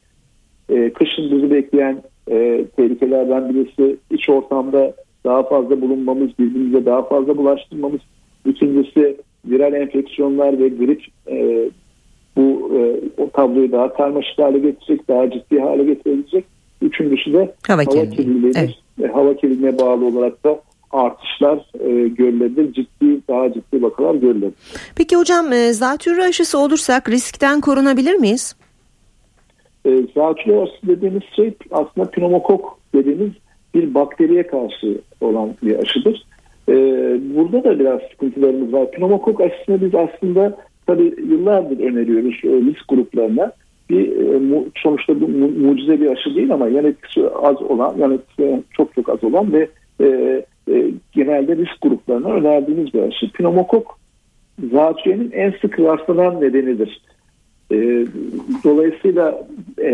e, 0.70 0.94
kışın 0.94 1.32
bizi 1.32 1.52
bekleyen 1.52 2.04
e, 2.32 2.66
tehlikelerden 2.76 3.54
birisi 3.54 3.98
iç 4.12 4.30
ortamda 4.30 4.94
daha 5.26 5.44
fazla 5.44 5.82
bulunmamız, 5.82 6.40
birbirimize 6.40 6.86
daha 6.86 7.04
fazla 7.04 7.38
bulaştırmamız. 7.38 8.02
İkincisi 8.46 9.18
viral 9.46 9.74
enfeksiyonlar 9.74 10.60
ve 10.60 10.70
grip 10.70 11.02
e, 11.28 11.70
bu 12.38 12.72
e, 12.78 12.82
o 13.22 13.30
tabloyu 13.30 13.72
daha 13.72 13.94
karmaşık 13.94 14.40
hale 14.40 14.60
getirecek, 14.60 15.08
daha 15.08 15.32
ciddi 15.32 15.60
hale 15.60 15.84
getirecek. 15.84 16.46
Üçüncüsü 16.82 17.34
de 17.34 17.54
hava, 17.68 17.82
hava 17.82 18.06
kirliliği. 18.10 18.52
Evet. 18.56 18.85
E, 19.04 19.08
hava 19.08 19.36
kirliliğine 19.36 19.80
bağlı 19.80 20.06
olarak 20.06 20.44
da 20.44 20.60
artışlar 20.92 21.58
e, 21.80 22.08
görülebilir. 22.08 22.74
Ciddi, 22.74 23.28
daha 23.28 23.54
ciddi 23.54 23.84
vakalar 23.84 24.16
görülebilir. 24.16 24.54
Peki 24.96 25.16
hocam 25.16 25.54
e, 25.54 25.74
zatürre 25.74 26.24
aşısı 26.24 26.60
olursak 26.60 27.10
riskten 27.10 27.62
korunabilir 27.62 28.16
miyiz? 28.16 28.56
E, 29.86 29.90
zatürre 30.16 30.62
aşısı 30.62 30.88
dediğimiz 30.88 31.24
şey 31.36 31.54
aslında 31.72 32.12
pneumokok 32.12 32.80
dediğimiz 32.94 33.32
bir 33.76 33.94
bakteriye 33.94 34.48
karşı 34.48 35.02
olan 35.22 35.50
bir 35.64 35.80
aşıdır. 35.80 36.26
E, 36.70 36.74
burada 37.36 37.64
da 37.64 37.80
biraz 37.80 38.02
sıkıntılarımız 38.12 38.74
var. 38.74 38.92
Pneumokok 38.92 39.42
aşısını 39.42 39.82
biz 39.82 39.96
aslında 39.96 40.58
tabii 40.88 41.16
yıllardır 41.30 41.80
öneriyoruz 41.80 42.36
e, 42.44 42.50
risk 42.50 42.88
gruplarına. 42.88 43.52
Bir 43.90 44.08
e, 44.08 44.64
sonuçta 44.76 45.22
bu 45.22 45.28
mucize 45.28 46.02
bir 46.02 46.08
aşı 46.08 46.36
değil 46.36 46.54
ama 46.54 46.68
yan 46.68 46.86
etkisi 46.86 47.30
az 47.30 47.62
olan, 47.62 47.98
yan 47.98 48.12
etkisi 48.12 48.64
çok 48.72 48.96
çok 48.96 49.10
az 49.10 49.24
olan 49.24 49.54
ve 49.54 49.70
e, 50.02 50.06
e, 50.72 50.92
genelde 51.12 51.56
risk 51.56 51.82
gruplarına 51.82 52.30
önerdiğimiz 52.30 52.94
bir 52.94 53.02
aşı. 53.02 53.32
Pneumokok 53.32 54.00
zatürrenin 54.72 55.32
en 55.32 55.54
sık 55.62 55.80
rastlanan 55.80 56.42
nedenidir. 56.42 57.02
E, 57.72 57.78
dolayısıyla 58.64 59.48
e, 59.78 59.90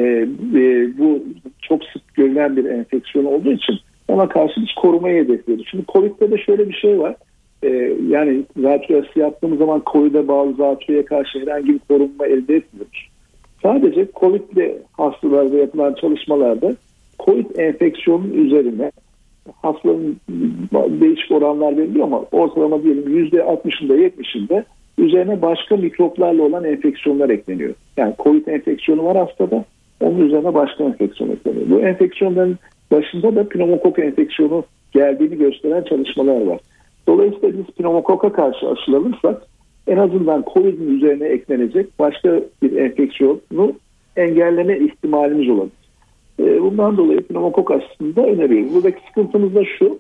e, 0.56 0.90
bu 0.98 1.24
çok 1.62 1.84
sık 1.84 2.14
görülen 2.14 2.58
bir 2.58 2.66
enfeksiyon 2.66 3.26
olduğu 3.26 3.52
için 3.52 3.76
ona 4.08 4.30
karşı 4.30 4.62
biz 4.62 4.74
korumayı 4.76 5.24
hedefliyoruz. 5.24 5.68
Şimdi 5.72 5.84
COVID'de 5.88 6.32
de 6.32 6.38
şöyle 6.38 6.70
bir 6.70 6.74
şey 6.74 7.00
var. 7.00 7.16
E, 7.64 7.70
yani 8.08 8.44
zatürresi 8.58 9.20
yaptığımız 9.20 9.60
zaman 9.60 9.84
COVID'e 9.92 10.28
bağlı 10.28 10.54
zatürreye 10.54 11.06
karşı 11.06 11.40
herhangi 11.40 11.74
bir 11.74 11.80
korunma 11.80 12.26
elde 12.26 12.56
etmiyoruz. 12.56 13.11
Sadece 13.64 14.08
COVID'li 14.16 14.78
hastalarda 14.92 15.58
yapılan 15.58 15.94
çalışmalarda 15.94 16.76
COVID 17.26 17.46
enfeksiyonun 17.56 18.34
üzerine 18.34 18.92
hastaların 19.62 20.16
değişik 21.02 21.32
oranlar 21.32 21.78
veriliyor 21.78 22.06
ama 22.06 22.26
ortalama 22.32 22.84
diyelim 22.84 23.28
%60'ında 23.28 23.98
70'inde 23.98 24.64
üzerine 24.98 25.42
başka 25.42 25.78
mikroplarla 25.78 26.44
olan 26.44 26.64
enfeksiyonlar 26.64 27.30
ekleniyor. 27.30 27.74
Yani 27.98 28.14
COVID 28.20 28.48
enfeksiyonu 28.48 29.06
var 29.06 29.18
hastada 29.18 29.66
onun 30.02 30.20
üzerine 30.20 30.54
başka 30.54 30.84
enfeksiyon 30.84 31.30
ekleniyor. 31.30 31.70
Bu 31.70 31.80
enfeksiyonların 31.80 32.58
başında 32.92 33.36
da 33.36 33.50
pneumokok 33.50 34.00
enfeksiyonu 34.00 34.64
geldiğini 34.92 35.38
gösteren 35.38 35.84
çalışmalar 35.84 36.42
var. 36.42 36.60
Dolayısıyla 37.08 37.54
biz 37.58 37.76
pneumokoka 37.76 38.34
karşı 38.34 38.70
aşılanırsak 38.70 39.42
en 39.88 39.98
azından 39.98 40.44
COVID'in 40.54 40.98
üzerine 40.98 41.28
eklenecek 41.28 42.00
başka 42.00 42.42
bir 42.62 42.76
enfeksiyonu 42.78 43.74
engelleme 44.16 44.80
ihtimalimiz 44.80 45.50
olabilir. 45.50 45.82
E, 46.40 46.62
bundan 46.62 46.98
dolayı 46.98 47.22
pneumokok 47.22 47.72
aşısını 47.72 48.26
öneriyoruz. 48.26 48.76
Buradaki 48.76 49.00
sıkıntımız 49.08 49.56
da 49.56 49.66
şu. 49.66 50.00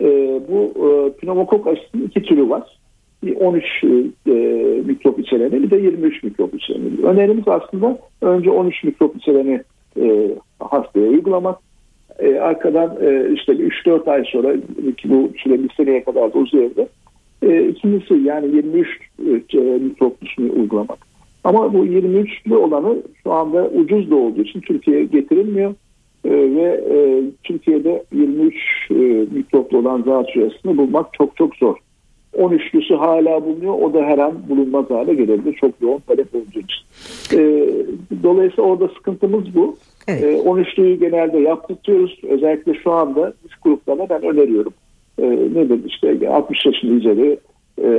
E, 0.00 0.06
bu 0.48 0.72
e, 0.76 1.12
pneumokok 1.12 1.66
aşısının 1.66 2.06
iki 2.06 2.22
türü 2.22 2.48
var. 2.48 2.78
bir 3.24 3.36
13 3.36 3.64
e, 3.84 4.32
mikrop 4.86 5.18
içereni 5.18 5.62
bir 5.62 5.70
de 5.70 5.76
23 5.76 6.22
mikrop 6.22 6.54
içereni. 6.54 7.02
Önerimiz 7.02 7.48
aslında 7.48 7.98
önce 8.22 8.50
13 8.50 8.84
mikrop 8.84 9.16
içereni 9.16 9.60
e, 10.00 10.30
hastaya 10.60 11.08
uygulamak. 11.08 11.58
E, 12.18 12.34
arkadan 12.34 12.96
e, 13.00 13.32
işte 13.34 13.52
3-4 13.52 14.10
ay 14.10 14.24
sonra 14.24 14.52
ki 14.96 15.10
bu 15.10 15.30
süre 15.38 15.62
bir 15.62 15.70
seneye 15.76 16.04
kadar 16.04 16.34
da 16.34 16.38
uzayabilir. 16.38 16.86
E, 17.42 17.68
ikincisi 17.68 18.14
yani 18.14 18.56
23 18.56 18.88
e, 19.54 19.58
mikroplusunu 19.58 20.52
uygulamak. 20.52 20.98
Ama 21.44 21.72
bu 21.72 21.86
23'lü 21.86 22.54
olanı 22.54 23.02
şu 23.22 23.32
anda 23.32 23.68
ucuz 23.68 24.10
da 24.10 24.16
olduğu 24.16 24.42
için 24.42 24.60
Türkiye'ye 24.60 25.04
getirilmiyor. 25.04 25.74
E, 26.24 26.30
ve 26.30 26.84
e, 26.90 27.22
Türkiye'de 27.44 28.04
23 28.12 28.54
e, 28.90 28.94
mikroplu 29.34 29.78
olan 29.78 30.02
zatürresini 30.02 30.76
bulmak 30.76 31.14
çok 31.14 31.36
çok 31.36 31.56
zor. 31.56 31.76
13'lüsü 32.38 32.96
hala 32.96 33.44
bulunuyor. 33.44 33.74
O 33.74 33.94
da 33.94 34.02
her 34.02 34.18
an 34.18 34.34
bulunmaz 34.48 34.90
hale 34.90 35.14
gelebilir. 35.14 35.54
Çok 35.54 35.70
yoğun 35.80 35.98
talep 35.98 36.34
olduğu 36.34 36.58
için. 36.58 36.82
E, 37.32 37.68
dolayısıyla 38.22 38.62
orada 38.62 38.88
sıkıntımız 38.88 39.54
bu. 39.54 39.76
Evet. 40.08 40.22
E, 40.22 40.26
13'lüyü 40.26 40.94
genelde 40.94 41.38
yaptırtıyoruz. 41.38 42.20
Özellikle 42.28 42.74
şu 42.74 42.92
anda 42.92 43.32
risk 43.44 43.62
gruplarına 43.62 44.08
ben 44.08 44.22
öneriyorum. 44.22 44.72
E, 45.18 45.30
nedir 45.30 45.80
işte 45.86 46.28
60 46.28 46.66
yaşın 46.66 46.96
üzeri 46.98 47.38
e, 47.82 47.90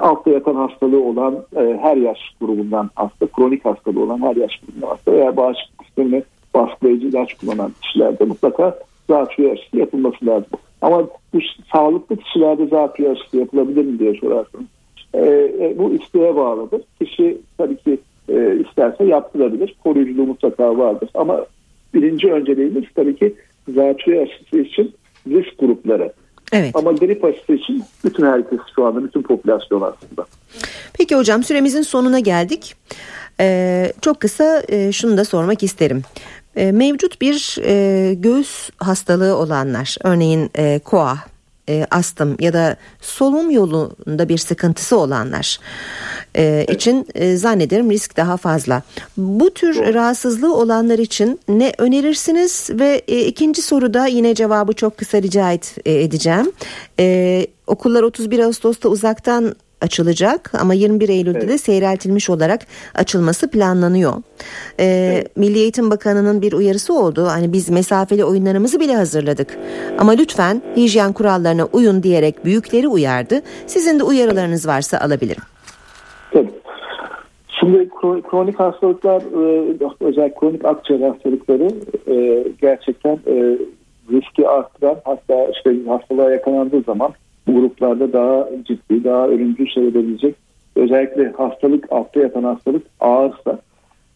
altta 0.00 0.30
yatan 0.30 0.54
hastalığı 0.54 1.02
olan 1.02 1.34
e, 1.56 1.78
her 1.82 1.96
yaş 1.96 2.18
grubundan 2.40 2.90
hasta, 2.94 3.26
kronik 3.26 3.64
hastalığı 3.64 4.02
olan 4.02 4.22
her 4.22 4.36
yaş 4.36 4.60
grubundan 4.60 4.88
hasta 4.88 5.12
veya 5.12 5.36
bağışıklık 5.36 5.86
sistemini 5.86 6.22
baskılayıcı 6.54 7.06
ilaç 7.06 7.34
kullanan 7.34 7.72
kişilerde 7.82 8.24
mutlaka 8.24 8.78
zatürre 9.10 9.52
aşısı 9.52 9.76
yapılması 9.76 10.26
lazım. 10.26 10.50
Ama 10.82 11.08
bu 11.34 11.38
sağlıklı 11.72 12.16
kişilerde 12.16 12.66
zatürre 12.66 13.10
aşısı 13.10 13.36
yapılabilir 13.36 13.84
mi 13.84 13.98
diye 13.98 14.14
sorarsınız. 14.14 14.66
E, 15.14 15.20
e, 15.60 15.74
bu 15.78 15.94
isteğe 15.94 16.36
bağlıdır. 16.36 16.82
Kişi 17.00 17.38
tabii 17.58 17.76
ki 17.76 17.98
e, 18.28 18.56
isterse 18.68 19.04
yaptırabilir. 19.04 19.74
Koruyuculuğu 19.84 20.26
mutlaka 20.26 20.78
vardır. 20.78 21.08
Ama 21.14 21.46
birinci 21.94 22.32
önceliğimiz 22.32 22.84
tabii 22.94 23.16
ki 23.16 23.34
zatürre 23.74 24.20
aşısı 24.20 24.58
için 24.58 24.94
risk 25.30 25.58
grupları. 25.58 26.12
Evet. 26.52 26.76
Ama 26.76 26.92
grip 26.92 27.24
aşısı 27.24 27.52
için 27.52 27.84
bütün 28.04 28.26
herkes 28.26 28.58
şu 28.74 28.84
anda, 28.84 29.04
bütün 29.04 29.22
popülasyon 29.22 29.80
aslında. 29.80 30.26
Peki 30.92 31.16
hocam 31.16 31.42
süremizin 31.42 31.82
sonuna 31.82 32.18
geldik. 32.18 32.76
Ee, 33.40 33.92
çok 34.00 34.20
kısa 34.20 34.62
e, 34.68 34.92
şunu 34.92 35.16
da 35.16 35.24
sormak 35.24 35.62
isterim. 35.62 36.02
E, 36.56 36.72
mevcut 36.72 37.20
bir 37.20 37.58
e, 37.64 38.14
göğüs 38.14 38.70
hastalığı 38.78 39.36
olanlar, 39.36 39.96
örneğin 40.04 40.50
e, 40.54 40.78
koa, 40.78 41.16
e, 41.68 41.86
astım 41.90 42.36
ya 42.40 42.52
da 42.52 42.76
solunum 43.00 43.50
yolunda 43.50 44.28
bir 44.28 44.38
sıkıntısı 44.38 44.98
olanlar 44.98 45.58
e, 46.36 46.66
için 46.68 47.06
e, 47.14 47.36
zannederim 47.36 47.90
risk 47.90 48.16
daha 48.16 48.36
fazla. 48.36 48.82
Bu 49.16 49.54
tür 49.54 49.94
rahatsızlığı 49.94 50.54
olanlar 50.54 50.98
için 50.98 51.40
ne 51.48 51.72
önerirsiniz 51.78 52.70
ve 52.70 53.02
e, 53.08 53.20
ikinci 53.24 53.62
soruda 53.62 54.06
yine 54.06 54.34
cevabı 54.34 54.72
çok 54.72 54.98
kısa 54.98 55.22
rica 55.22 55.52
et, 55.52 55.76
e, 55.84 56.02
edeceğim. 56.02 56.52
E, 57.00 57.46
okullar 57.66 58.02
31 58.02 58.38
Ağustos'ta 58.38 58.88
uzaktan 58.88 59.54
açılacak 59.80 60.52
ama 60.60 60.74
21 60.74 61.08
Eylül'de 61.08 61.38
evet. 61.38 61.48
de 61.48 61.58
seyreltilmiş 61.58 62.30
olarak 62.30 62.60
açılması 62.94 63.50
planlanıyor. 63.50 64.12
Ee, 64.78 64.84
evet. 64.84 65.36
Milli 65.36 65.58
Eğitim 65.58 65.90
Bakanı'nın 65.90 66.42
bir 66.42 66.52
uyarısı 66.52 66.94
oldu. 66.94 67.26
Hani 67.26 67.52
biz 67.52 67.70
mesafeli 67.70 68.24
oyunlarımızı 68.24 68.80
bile 68.80 68.96
hazırladık. 68.96 69.58
Ama 69.98 70.12
lütfen 70.12 70.62
hijyen 70.76 71.12
kurallarına 71.12 71.64
uyun 71.72 72.02
diyerek 72.02 72.44
büyükleri 72.44 72.88
uyardı. 72.88 73.42
Sizin 73.66 73.98
de 73.98 74.02
uyarılarınız 74.02 74.66
varsa 74.66 74.98
alabilirim. 74.98 75.42
Tabii. 76.32 76.50
Şimdi 77.60 77.88
kronik 78.30 78.60
hastalıklar, 78.60 79.22
e, 79.22 79.76
özellikle 80.00 80.34
kronik 80.40 80.64
akciğer 80.64 81.00
hastalıkları 81.00 81.70
e, 82.06 82.44
gerçekten 82.60 83.18
e, 83.26 83.58
riski 84.12 84.48
arttıran 84.48 84.96
hatta 85.04 85.46
işte 85.52 85.76
hastalığa 85.88 86.30
yakalandığı 86.30 86.82
zaman 86.82 87.12
bu 87.48 87.60
gruplarda 87.60 88.12
daha 88.12 88.48
ciddi, 88.64 89.04
daha 89.04 89.28
ölümcül 89.28 89.66
sebebebilecek 89.74 90.34
özellikle 90.76 91.32
hastalık, 91.32 91.92
altta 91.92 92.20
yatan 92.20 92.44
hastalık 92.44 92.82
ağırsa 93.00 93.58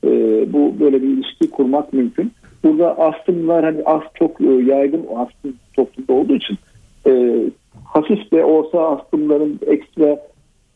e, 0.04 0.10
bu 0.52 0.80
böyle 0.80 1.02
bir 1.02 1.08
ilişki 1.08 1.50
kurmak 1.50 1.92
mümkün. 1.92 2.32
Burada 2.64 2.98
astımlar 2.98 3.64
hani 3.64 3.82
ast 3.84 4.14
çok 4.14 4.40
e, 4.40 4.44
yaygın 4.44 5.06
astım 5.16 5.56
toplumda 5.76 6.12
olduğu 6.12 6.36
için 6.36 6.58
e, 7.06 7.42
hafif 7.84 8.32
de 8.32 8.44
olsa 8.44 8.88
astımların 8.88 9.60
ekstra 9.66 10.18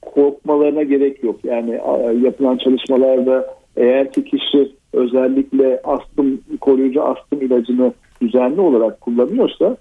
korkmalarına 0.03 0.83
gerek 0.83 1.25
yok. 1.25 1.45
Yani 1.45 1.81
yapılan 2.23 2.57
çalışmalarda 2.57 3.47
eğer 3.77 4.13
ki 4.13 4.25
kişi 4.25 4.73
özellikle 4.93 5.81
astım 5.85 6.41
koruyucu 6.61 7.03
astım 7.03 7.43
ilacını 7.43 7.93
düzenli 8.21 8.61
olarak 8.61 9.01
kullanıyorsa 9.01 9.77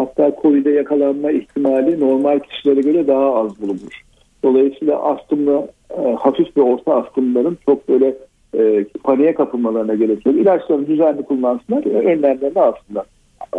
Hatta 0.00 0.32
COVID'e 0.42 0.70
yakalanma 0.70 1.30
ihtimali 1.30 2.00
normal 2.00 2.38
kişilere 2.38 2.80
göre 2.80 3.06
daha 3.06 3.34
az 3.34 3.62
bulunmuş. 3.62 4.02
Dolayısıyla 4.42 5.02
astımla 5.02 5.68
e, 5.90 6.12
hafif 6.12 6.56
ve 6.56 6.62
orta 6.62 6.94
astımların 6.94 7.58
çok 7.66 7.88
böyle 7.88 8.14
e, 8.58 8.84
paniğe 8.84 9.34
kapılmalarına 9.34 9.94
gerek 9.94 10.26
yok. 10.26 10.36
İlaçları 10.36 10.86
düzenli 10.86 11.22
kullansınlar, 11.22 11.84
e, 11.84 11.88
önlemlerini 11.88 12.60
alsınlar. 12.60 13.06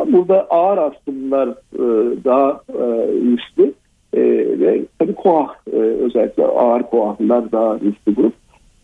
Burada 0.08 0.47
ağır 0.49 0.77
astımlar 0.77 1.47
e, 1.49 1.84
daha 2.25 2.62
e, 2.69 2.84
riskli 3.08 3.73
e, 4.13 4.21
ve 4.60 4.82
tabii 4.99 5.15
koah 5.15 5.56
e, 5.73 5.75
özellikle 5.77 6.45
ağır 6.45 6.84
koahlar 6.84 7.51
daha 7.51 7.75
riskli 7.75 8.15
grup. 8.15 8.34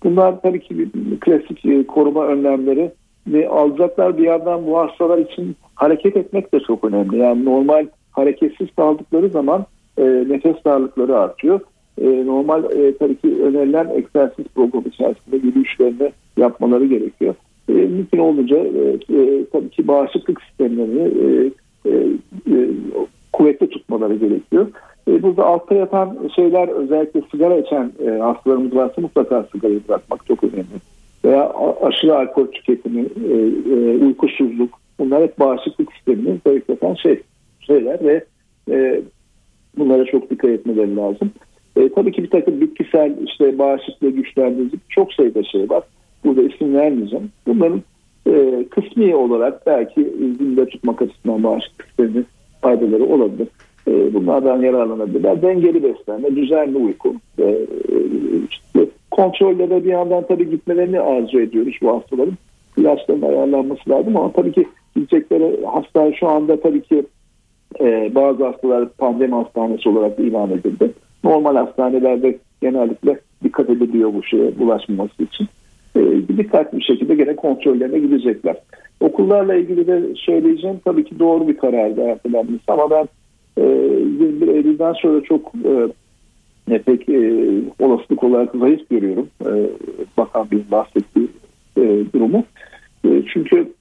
Bunlar 0.03 0.41
tabii 0.41 0.59
ki 0.59 0.87
klasik 1.21 1.65
e, 1.65 1.87
koruma 1.87 2.27
önlemleri 2.27 2.91
ve 3.27 3.49
alacaklar 3.49 4.17
bir 4.17 4.23
yandan 4.23 4.67
bu 4.67 4.77
hastalar 4.77 5.17
için 5.17 5.55
hareket 5.75 6.17
etmek 6.17 6.53
de 6.53 6.59
çok 6.59 6.83
önemli. 6.83 7.17
Yani 7.17 7.45
normal 7.45 7.87
hareketsiz 8.11 8.67
kaldıkları 8.75 9.29
zaman 9.29 9.65
e, 9.97 10.03
nefes 10.03 10.55
darlıkları 10.65 11.17
artıyor. 11.17 11.59
E, 12.01 12.25
normal 12.25 12.63
e, 12.63 12.97
tabii 12.97 13.15
ki 13.15 13.43
önerilen 13.43 13.89
egzersiz 13.95 14.45
programı 14.55 14.87
içerisinde 14.87 15.35
yürüyüşlerini 15.35 16.11
yapmaları 16.37 16.85
gerekiyor. 16.85 17.35
E, 17.69 17.73
mümkün 17.73 18.19
olunca 18.19 18.57
e, 18.57 18.97
e, 19.19 19.45
tabii 19.51 19.69
ki 19.69 19.87
bağışıklık 19.87 20.41
sistemlerini 20.41 21.01
e, 21.01 21.51
e, 21.89 21.93
e, 22.55 22.69
kuvvetli 23.33 23.69
tutmaları 23.69 24.15
gerekiyor. 24.15 24.67
E, 25.07 25.23
burada 25.23 25.45
altta 25.45 25.75
yatan 25.75 26.17
şeyler 26.35 26.67
özellikle 26.67 27.21
sigara 27.31 27.57
içen 27.57 27.91
e, 28.05 28.09
hastalarımız 28.09 28.75
varsa 28.75 29.01
mutlaka 29.01 29.47
sigarayı 29.51 29.81
bırakmak 29.89 30.25
çok 30.25 30.43
önemli. 30.43 30.96
Veya 31.25 31.53
aşırı 31.81 32.17
alkol 32.17 32.47
tüketimi, 32.47 33.01
e, 33.01 33.33
e, 33.73 34.05
uykusuzluk, 34.05 34.79
Bunlar 34.99 35.23
hep 35.23 35.39
bağışıklık 35.39 35.93
sistemini 35.93 36.39
zayıflatan 36.47 36.93
şey, 36.93 37.21
şeyler 37.59 38.03
ve 38.03 38.23
e, 38.71 39.01
bunlara 39.77 40.05
çok 40.05 40.29
dikkat 40.29 40.51
etmeleri 40.51 40.95
lazım. 40.95 41.31
E, 41.75 41.89
tabii 41.89 42.11
ki 42.11 42.23
bir 42.23 42.29
takım 42.29 42.61
bitkisel 42.61 43.15
işte 43.25 43.57
bağışıklığı 43.57 44.09
güçlendirici 44.09 44.77
çok 44.89 45.13
sayıda 45.13 45.43
şey 45.43 45.69
var. 45.69 45.83
Burada 46.25 46.41
isim 46.41 46.75
vermeyeceğim. 46.75 47.31
Bunların 47.47 47.81
e, 48.27 48.65
kısmi 48.69 49.15
olarak 49.15 49.67
belki 49.67 50.03
zinde 50.39 50.65
tutmak 50.65 51.01
açısından 51.01 51.43
bağışıklık 51.43 51.87
sistemi 51.87 52.25
faydaları 52.61 53.05
olabilir. 53.05 53.47
E, 53.87 54.13
bunlardan 54.13 54.61
yararlanabilirler. 54.61 55.41
Dengeli 55.41 55.83
beslenme, 55.83 56.35
düzenli 56.35 56.77
uyku. 56.77 57.15
E, 57.39 57.43
işte 59.17 59.23
kontrollere 59.23 59.83
bir 59.83 59.89
yandan 59.89 60.27
tabii 60.27 60.49
gitmelerini 60.49 60.99
arzu 60.99 61.39
ediyoruz 61.39 61.75
bu 61.81 61.95
hastaların. 61.95 62.37
İlaçların 62.77 63.21
ayarlanması 63.21 63.89
lazım 63.89 64.17
ama 64.17 64.31
tabii 64.31 64.51
ki 64.51 64.67
gidecekleri 64.95 65.65
hasta 65.65 66.13
şu 66.13 66.27
anda 66.27 66.59
tabii 66.59 66.81
ki 66.81 67.03
e, 67.79 68.15
bazı 68.15 68.45
hastalar 68.45 68.89
pandemi 68.89 69.35
hastanesi 69.35 69.89
olarak 69.89 70.19
ilan 70.19 70.51
edildi. 70.51 70.91
Normal 71.23 71.55
hastanelerde 71.55 72.37
genellikle 72.61 73.19
dikkat 73.43 73.69
ediliyor 73.69 74.13
bu 74.13 74.23
şeye 74.23 74.59
bulaşmaması 74.59 75.23
için. 75.23 75.47
E, 75.95 75.99
dikkatli 76.37 76.77
bir 76.77 76.83
şekilde 76.83 77.15
gene 77.15 77.35
kontrollerine 77.35 77.99
gidecekler. 77.99 78.55
Okullarla 78.99 79.55
ilgili 79.55 79.87
de 79.87 80.01
söyleyeceğim 80.15 80.79
tabii 80.85 81.05
ki 81.05 81.19
doğru 81.19 81.47
bir 81.47 81.57
karardı 81.57 82.01
ertelenmesi 82.01 82.63
ama 82.67 82.89
ben 82.89 83.07
e, 83.57 83.63
21 83.63 84.47
Eylül'den 84.47 84.93
sonra 84.93 85.21
çok 85.21 85.51
e, 85.65 85.71
pek 86.67 87.09
e, 87.09 87.43
olasılık 87.79 88.23
olarak 88.23 88.55
zayıf 88.55 88.89
görüyorum. 88.89 89.27
E, 89.41 89.51
bakan 90.17 90.51
bir 90.51 90.71
bahsettiği 90.71 91.27
e, 91.77 91.81
durumu. 92.13 92.43
E, 93.05 93.23
çünkü 93.33 93.73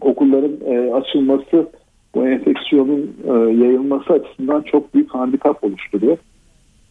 okulların 0.00 0.56
e, 0.66 0.92
açılması 0.92 1.70
bu 2.14 2.28
enfeksiyonun 2.28 3.16
e, 3.24 3.32
yayılması 3.32 4.12
açısından 4.12 4.62
çok 4.62 4.94
büyük 4.94 5.14
handikap 5.14 5.64
oluşturuyor. 5.64 6.16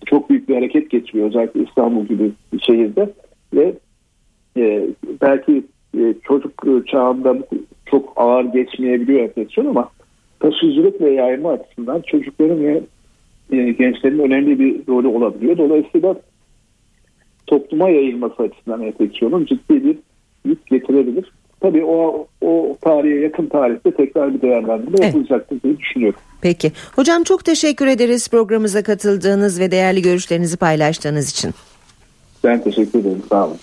Çok 0.05 0.29
büyük 0.29 0.49
bir 0.49 0.55
hareket 0.55 0.89
geçiriyor 0.89 1.27
özellikle 1.27 1.63
İstanbul 1.63 2.05
gibi 2.05 2.31
bir 2.53 2.59
şehirde 2.59 3.09
ve 3.53 3.73
e, 4.57 4.87
belki 5.21 5.63
e, 5.97 6.13
çocuk 6.23 6.87
çağında 6.87 7.37
çok 7.85 8.13
ağır 8.15 8.45
geçmeyebiliyor 8.45 9.19
enfeksiyon 9.19 9.67
ama 9.67 9.89
taşıyıcılık 10.39 11.01
ve 11.01 11.11
yayma 11.11 11.51
açısından 11.51 12.01
çocukların 12.01 12.63
ve 12.63 12.81
e, 13.51 13.71
gençlerin 13.71 14.19
önemli 14.19 14.59
bir 14.59 14.87
rolü 14.87 15.07
olabiliyor. 15.07 15.57
Dolayısıyla 15.57 16.15
topluma 17.47 17.89
yayılması 17.89 18.43
açısından 18.43 18.81
enfeksiyonun 18.81 19.45
ciddi 19.45 19.83
bir 19.83 19.97
yük 20.45 20.67
getirebilir. 20.67 21.31
Tabii 21.59 21.85
o, 21.85 22.27
o 22.41 22.77
tarihe 22.81 23.19
yakın 23.19 23.45
tarihte 23.45 23.91
tekrar 23.91 24.33
bir 24.33 24.41
değerlendirme 24.41 24.95
evet. 24.99 25.05
yapılacaktır 25.05 25.61
diye 25.63 25.77
düşünüyorum. 25.77 26.19
Peki. 26.41 26.71
Hocam 26.95 27.23
çok 27.23 27.45
teşekkür 27.45 27.87
ederiz 27.87 28.29
programımıza 28.29 28.83
katıldığınız 28.83 29.59
ve 29.59 29.71
değerli 29.71 30.01
görüşlerinizi 30.01 30.57
paylaştığınız 30.57 31.29
için. 31.29 31.51
Ben 32.43 32.63
teşekkür 32.63 32.99
ederim. 32.99 33.21
Sağ 33.29 33.47
olun. 33.47 33.57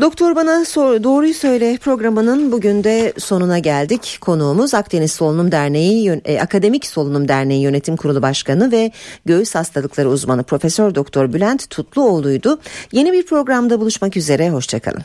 Doktor 0.00 0.36
Bana 0.36 0.64
sor, 0.64 1.02
Doğruyu 1.02 1.34
Söyle 1.34 1.78
programının 1.80 2.52
bugün 2.52 2.84
de 2.84 3.12
sonuna 3.18 3.58
geldik. 3.58 4.18
Konuğumuz 4.20 4.74
Akdeniz 4.74 5.12
Solunum 5.12 5.52
Derneği 5.52 6.20
e, 6.24 6.40
Akademik 6.40 6.86
Solunum 6.86 7.28
Derneği 7.28 7.62
Yönetim 7.62 7.96
Kurulu 7.96 8.22
Başkanı 8.22 8.72
ve 8.72 8.92
göğüs 9.24 9.54
hastalıkları 9.54 10.08
uzmanı 10.08 10.42
Profesör 10.42 10.94
Doktor 10.94 11.32
Bülent 11.32 11.70
Tutluoğlu'ydu. 11.70 12.60
Yeni 12.92 13.12
bir 13.12 13.26
programda 13.26 13.80
buluşmak 13.80 14.16
üzere 14.16 14.50
hoşçakalın. 14.50 15.02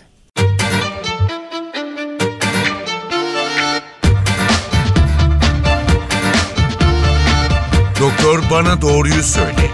Doktor 7.99 8.43
Bana 8.51 8.81
Doğruyu 8.81 9.23
Söyle. 9.23 9.71